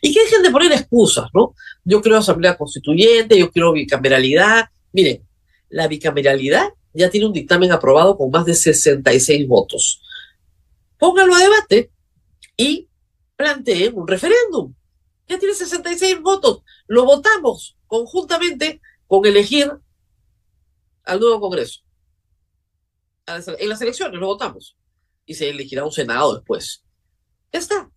y 0.00 0.12
que 0.12 0.20
dejen 0.20 0.42
de 0.42 0.50
poner 0.50 0.72
excusas, 0.72 1.30
¿no? 1.32 1.54
Yo 1.84 2.00
quiero 2.02 2.18
asamblea 2.18 2.56
constituyente, 2.56 3.38
yo 3.38 3.50
quiero 3.50 3.72
bicameralidad. 3.72 4.66
Miren, 4.92 5.26
la 5.70 5.88
bicameralidad 5.88 6.68
ya 6.94 7.10
tiene 7.10 7.26
un 7.26 7.32
dictamen 7.32 7.72
aprobado 7.72 8.16
con 8.16 8.30
más 8.30 8.44
de 8.44 8.54
66 8.54 9.46
votos. 9.48 10.02
Pónganlo 10.98 11.34
a 11.34 11.38
debate 11.38 11.90
y 12.56 12.88
planteen 13.36 13.94
un 13.96 14.06
referéndum. 14.06 14.74
Ya 15.28 15.38
tiene 15.38 15.54
66 15.54 16.20
votos. 16.20 16.62
Lo 16.86 17.04
votamos 17.04 17.76
conjuntamente 17.86 18.80
con 19.06 19.24
elegir 19.26 19.72
al 21.04 21.20
nuevo 21.20 21.40
Congreso. 21.40 21.80
En 23.26 23.68
las 23.68 23.80
elecciones 23.80 24.20
lo 24.20 24.26
votamos 24.26 24.76
y 25.24 25.34
se 25.34 25.48
elegirá 25.48 25.84
un 25.84 25.92
Senado 25.92 26.34
después. 26.34 26.84
Ya 27.52 27.58
está. 27.58 27.90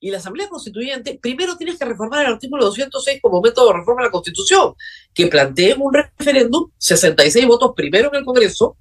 Y 0.00 0.10
la 0.10 0.18
Asamblea 0.18 0.48
Constituyente, 0.48 1.18
primero 1.20 1.56
tienes 1.56 1.78
que 1.78 1.84
reformar 1.84 2.24
el 2.24 2.32
artículo 2.32 2.64
206 2.64 3.20
como 3.20 3.40
método 3.40 3.68
de 3.68 3.78
reforma 3.78 4.02
de 4.02 4.08
la 4.08 4.12
Constitución, 4.12 4.74
que 5.12 5.26
plantee 5.26 5.74
un 5.74 5.92
referéndum, 5.92 6.70
66 6.78 7.46
votos 7.46 7.72
primero 7.74 8.08
en 8.12 8.20
el 8.20 8.24
Congreso, 8.24 8.76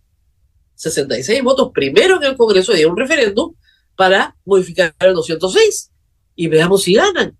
66 0.75 1.43
votos 1.43 1.71
primero 1.73 2.17
en 2.17 2.23
el 2.23 2.37
Congreso 2.37 2.75
y 2.75 2.85
un 2.85 2.95
referéndum 2.95 3.53
para 3.95 4.35
modificar 4.45 4.93
el 4.99 5.13
206 5.13 5.91
y 6.35 6.47
veamos 6.47 6.83
si 6.83 6.93
ganan. 6.93 7.37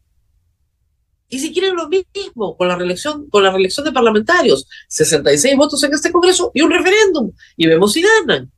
Y 1.30 1.40
si 1.40 1.54
quieren 1.54 1.76
lo 1.76 1.90
mismo 1.90 2.56
con 2.58 2.68
la 2.68 2.76
reelección, 2.76 3.30
con 3.30 3.44
la 3.44 3.52
reelección 3.52 3.86
de 3.86 3.92
parlamentarios, 3.92 4.68
66 4.88 5.56
votos 5.58 5.84
en 5.84 5.94
este 5.94 6.12
Congreso 6.12 6.52
y 6.54 6.62
un 6.62 6.72
referéndum, 6.72 7.32
y 7.56 7.68
vemos 7.68 7.94
si 7.94 8.02
ganan. 8.02 8.52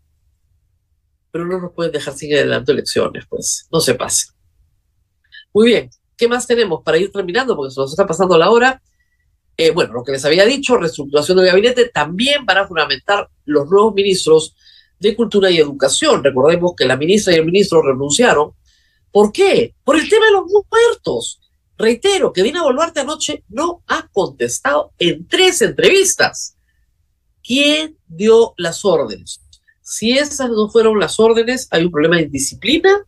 Pero 1.31 1.45
no 1.45 1.59
nos 1.59 1.73
pueden 1.73 1.91
dejar 1.91 2.13
sin 2.15 2.33
adelante 2.33 2.71
elecciones, 2.71 3.25
pues, 3.27 3.67
no 3.71 3.79
se 3.79 3.95
pase. 3.95 4.27
Muy 5.53 5.67
bien, 5.67 5.89
¿qué 6.15 6.27
más 6.27 6.45
tenemos 6.45 6.81
para 6.83 6.97
ir 6.97 7.11
terminando? 7.11 7.55
Porque 7.55 7.73
se 7.73 7.79
nos 7.79 7.91
está 7.91 8.05
pasando 8.05 8.37
la 8.37 8.49
hora. 8.49 8.81
Eh, 9.57 9.71
bueno, 9.71 9.93
lo 9.93 10.03
que 10.03 10.13
les 10.13 10.23
había 10.23 10.45
dicho, 10.45 10.77
reestructuración 10.77 11.37
del 11.37 11.47
gabinete, 11.47 11.89
también 11.89 12.45
para 12.45 12.67
fundamentar 12.67 13.29
los 13.45 13.69
nuevos 13.69 13.93
ministros 13.93 14.55
de 14.99 15.15
Cultura 15.15 15.49
y 15.49 15.57
Educación. 15.57 16.23
Recordemos 16.23 16.73
que 16.77 16.85
la 16.85 16.97
ministra 16.97 17.33
y 17.33 17.37
el 17.37 17.45
ministro 17.45 17.81
renunciaron. 17.81 18.51
¿Por 19.11 19.31
qué? 19.31 19.75
Por 19.83 19.97
el 19.97 20.07
tema 20.07 20.27
de 20.27 20.31
los 20.33 20.43
muertos. 20.45 21.39
Reitero 21.77 22.33
que 22.33 22.43
Dina 22.43 22.63
Boluarte 22.63 22.99
anoche 22.99 23.43
no 23.47 23.83
ha 23.87 24.07
contestado 24.09 24.91
en 24.99 25.27
tres 25.27 25.61
entrevistas. 25.61 26.57
¿Quién 27.41 27.97
dio 28.07 28.53
las 28.57 28.83
órdenes? 28.83 29.41
Si 29.81 30.11
esas 30.11 30.49
no 30.49 30.69
fueron 30.69 30.99
las 30.99 31.19
órdenes, 31.19 31.67
hay 31.71 31.85
un 31.85 31.91
problema 31.91 32.17
de 32.17 32.23
indisciplina, 32.23 33.05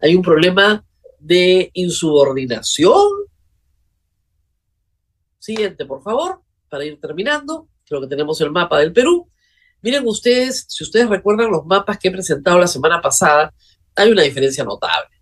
hay 0.00 0.16
un 0.16 0.22
problema 0.22 0.84
de 1.24 1.70
insubordinación. 1.72 3.08
Siguiente, 5.38 5.86
por 5.86 6.02
favor, 6.02 6.42
para 6.68 6.84
ir 6.84 7.00
terminando. 7.00 7.68
Creo 7.86 8.02
que 8.02 8.06
tenemos 8.06 8.40
el 8.42 8.50
mapa 8.50 8.78
del 8.78 8.92
Perú. 8.92 9.30
Miren 9.80 10.06
ustedes, 10.06 10.66
si 10.68 10.84
ustedes 10.84 11.08
recuerdan 11.08 11.50
los 11.50 11.64
mapas 11.64 11.98
que 11.98 12.08
he 12.08 12.10
presentado 12.10 12.58
la 12.58 12.66
semana 12.66 13.00
pasada, 13.00 13.54
hay 13.96 14.10
una 14.10 14.22
diferencia 14.22 14.64
notable. 14.64 15.16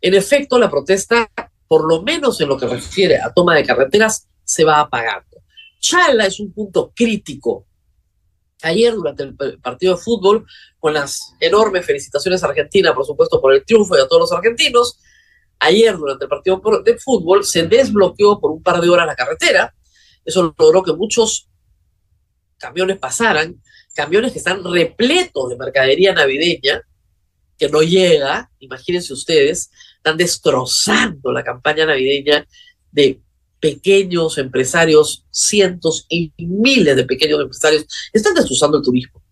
En 0.00 0.14
efecto, 0.14 0.58
la 0.58 0.70
protesta, 0.70 1.28
por 1.66 1.88
lo 1.88 2.02
menos 2.02 2.40
en 2.40 2.48
lo 2.48 2.56
que 2.56 2.66
refiere 2.66 3.20
a 3.20 3.32
toma 3.32 3.56
de 3.56 3.64
carreteras, 3.64 4.28
se 4.44 4.64
va 4.64 4.80
apagando. 4.80 5.38
Chala 5.80 6.26
es 6.26 6.38
un 6.38 6.52
punto 6.52 6.92
crítico. 6.94 7.66
Ayer, 8.62 8.94
durante 8.94 9.24
el 9.24 9.60
partido 9.60 9.96
de 9.96 10.02
fútbol, 10.02 10.46
con 10.78 10.94
las 10.94 11.34
enormes 11.40 11.84
felicitaciones 11.84 12.42
a 12.42 12.48
Argentina, 12.48 12.94
por 12.94 13.04
supuesto, 13.04 13.40
por 13.40 13.52
el 13.52 13.64
triunfo 13.64 13.96
y 13.96 14.00
a 14.00 14.06
todos 14.06 14.20
los 14.20 14.32
argentinos, 14.32 15.00
ayer, 15.64 15.96
durante 15.96 16.24
el 16.24 16.28
partido 16.28 16.60
de 16.84 16.98
fútbol, 16.98 17.44
se 17.44 17.66
desbloqueó 17.66 18.40
por 18.40 18.50
un 18.50 18.62
par 18.62 18.80
de 18.80 18.88
horas 18.88 19.06
la 19.06 19.16
carretera. 19.16 19.74
Eso 20.24 20.54
logró 20.58 20.82
que 20.82 20.92
muchos 20.92 21.48
camiones 22.58 22.98
pasaran 22.98 23.60
camiones 23.94 24.32
que 24.32 24.38
están 24.38 24.62
repletos 24.64 25.48
de 25.48 25.56
mercadería 25.56 26.12
navideña, 26.12 26.82
que 27.56 27.68
no 27.68 27.82
llega, 27.82 28.50
imagínense 28.58 29.12
ustedes, 29.12 29.70
están 29.96 30.16
destrozando 30.16 31.32
la 31.32 31.44
campaña 31.44 31.86
navideña 31.86 32.46
de 32.90 33.20
pequeños 33.60 34.36
empresarios, 34.36 35.24
cientos 35.30 36.06
y 36.08 36.32
miles 36.36 36.96
de 36.96 37.04
pequeños 37.04 37.40
empresarios, 37.40 37.86
están 38.12 38.34
destrozando 38.34 38.78
el 38.78 38.84
turismo. 38.84 39.22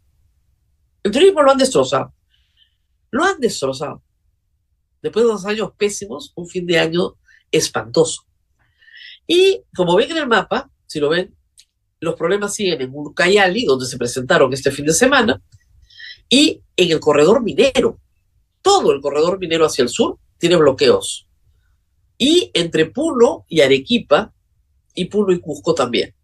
El 1.03 1.11
turismo 1.11 1.43
lo 1.43 1.51
han 1.51 1.59
destrozado. 1.59 2.15
Lo 3.11 3.25
han 3.25 3.39
destrozado. 3.41 4.03
Después 5.03 5.25
de 5.25 5.33
dos 5.33 5.45
años 5.45 5.73
pésimos, 5.77 6.33
un 6.37 6.49
fin 6.49 6.65
de 6.67 6.79
año 6.79 7.17
espantoso. 7.51 8.23
Y 9.27 9.63
como 9.75 9.97
ven 9.97 10.13
en 10.13 10.19
el 10.19 10.27
mapa, 10.29 10.71
si 10.87 11.01
lo 11.01 11.09
ven, 11.09 11.35
los 12.01 12.15
problemas 12.15 12.55
siguen 12.55 12.81
en 12.81 12.91
Ucayali, 12.93 13.65
donde 13.65 13.87
se 13.87 13.99
presentaron 13.99 14.53
este 14.53 14.71
fin 14.71 14.87
de 14.87 14.95
semana, 14.95 15.43
y 16.29 16.63
en 16.77 16.91
el 16.91 17.01
corredor 17.01 17.43
minero. 17.43 18.01
Todo 18.61 18.93
el 18.93 19.01
corredor 19.01 19.39
minero 19.39 19.67
hacia 19.67 19.83
el 19.83 19.89
sur 19.89 20.19
tiene 20.39 20.57
bloqueos. 20.57 21.29
Y 22.19 22.51
entre 22.55 22.87
Puno 22.87 23.45
y 23.49 23.61
Arequipa, 23.61 24.33
y 24.95 25.07
Puno 25.07 25.33
y 25.33 25.41
Cusco 25.41 25.75
también. 25.75 26.15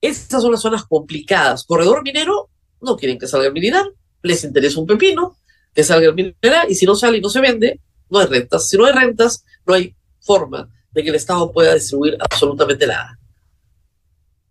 Estas 0.00 0.42
son 0.42 0.52
las 0.52 0.60
zonas 0.60 0.84
complicadas. 0.84 1.64
Corredor 1.64 2.02
minero, 2.02 2.50
no 2.80 2.96
quieren 2.96 3.18
que 3.18 3.26
salga 3.26 3.48
el 3.48 3.52
mineral, 3.52 3.94
les 4.22 4.44
interesa 4.44 4.80
un 4.80 4.86
pepino, 4.86 5.36
que 5.76 5.84
salga 5.84 6.08
el 6.08 6.14
mineral, 6.14 6.70
y 6.70 6.74
si 6.74 6.86
no 6.86 6.94
sale 6.94 7.18
y 7.18 7.20
no 7.20 7.28
se 7.28 7.38
vende, 7.38 7.78
no 8.08 8.18
hay 8.18 8.26
rentas. 8.26 8.66
Si 8.66 8.78
no 8.78 8.86
hay 8.86 8.94
rentas, 8.94 9.44
no 9.66 9.74
hay 9.74 9.94
forma 10.20 10.70
de 10.90 11.02
que 11.02 11.10
el 11.10 11.16
Estado 11.16 11.52
pueda 11.52 11.74
distribuir 11.74 12.16
absolutamente 12.18 12.86
nada. 12.86 13.18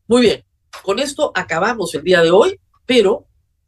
Muy 0.07 0.21
bien, 0.21 0.43
con 0.83 0.99
esto 0.99 1.31
acabamos 1.33 1.95
el 1.95 2.03
día 2.03 2.21
de 2.21 2.29
hoy, 2.29 2.59
pero 2.85 3.25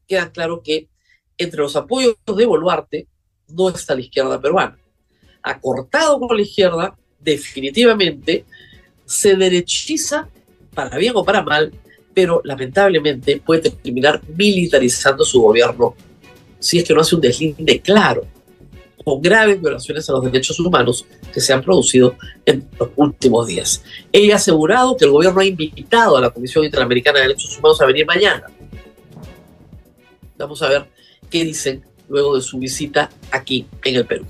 queda 0.08 0.32
claro 0.32 0.62
que 0.64 0.88
entre 1.36 1.62
los 1.62 1.76
apoyos 1.76 2.16
de 2.28 2.46
Boluarte 2.46 3.08
no 3.48 3.70
está 3.70 3.96
la 3.96 4.02
izquierda 4.02 4.40
peruana. 4.40 4.78
Acortado 5.42 6.20
con 6.20 6.38
la 6.38 6.44
izquierda, 6.44 6.96
definitivamente 7.20 8.46
se 9.04 9.36
derechiza 9.36 10.30
para 10.76 11.00
bien 11.00 11.14
o 11.16 11.26
para 11.26 11.42
mal, 11.42 11.74
pero 12.14 12.40
lamentablemente 12.44 13.42
puede 13.44 13.72
terminar 13.72 14.22
militarizando 14.28 15.26
su 15.26 15.42
gobierno 15.42 15.96
si 16.68 16.80
es 16.80 16.84
que 16.84 16.94
no 16.94 17.00
hace 17.00 17.16
un 17.16 17.22
deslinde 17.22 17.80
claro 17.80 18.28
con 19.06 19.22
graves 19.22 19.62
violaciones 19.62 20.10
a 20.10 20.12
los 20.12 20.24
derechos 20.26 20.60
humanos 20.60 21.06
que 21.34 21.40
se 21.40 21.54
han 21.54 21.62
producido 21.62 22.18
en 22.46 22.68
los 22.78 22.90
últimos 22.98 23.48
días. 23.48 23.82
Ella 24.12 24.34
ha 24.34 24.36
asegurado 24.36 24.98
que 24.98 25.06
el 25.06 25.12
gobierno 25.12 25.40
ha 25.40 25.46
invitado 25.46 26.18
a 26.18 26.22
la 26.22 26.30
Comisión 26.30 26.66
Interamericana 26.66 27.20
de 27.20 27.28
Derechos 27.28 27.58
Humanos 27.58 27.80
a 27.80 27.86
venir 27.86 28.06
mañana. 28.06 28.48
Vamos 30.38 30.62
a 30.62 30.68
ver 30.68 30.88
qué 31.30 31.46
dicen 31.46 31.86
luego 32.10 32.36
de 32.36 32.42
su 32.42 32.60
visita 32.60 33.10
aquí 33.32 33.66
en 33.86 33.96
el 33.96 34.06
Perú. 34.06 34.26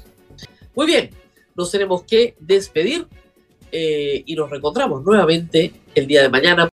Muy 0.75 0.85
bien, 0.85 1.09
nos 1.55 1.71
tenemos 1.71 2.03
que 2.03 2.35
despedir 2.39 3.07
eh, 3.71 4.21
y 4.27 4.35
nos 4.35 4.47
reencontramos 4.47 5.03
nuevamente 5.03 5.73
el 5.95 6.05
día 6.05 6.21
de 6.21 6.29
mañana. 6.29 6.69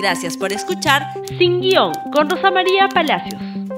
Gracias 0.00 0.36
por 0.36 0.52
escuchar 0.52 1.02
Sin 1.36 1.60
Guión 1.60 1.94
con 2.12 2.30
Rosa 2.30 2.52
María 2.52 2.88
Palacios. 2.94 3.53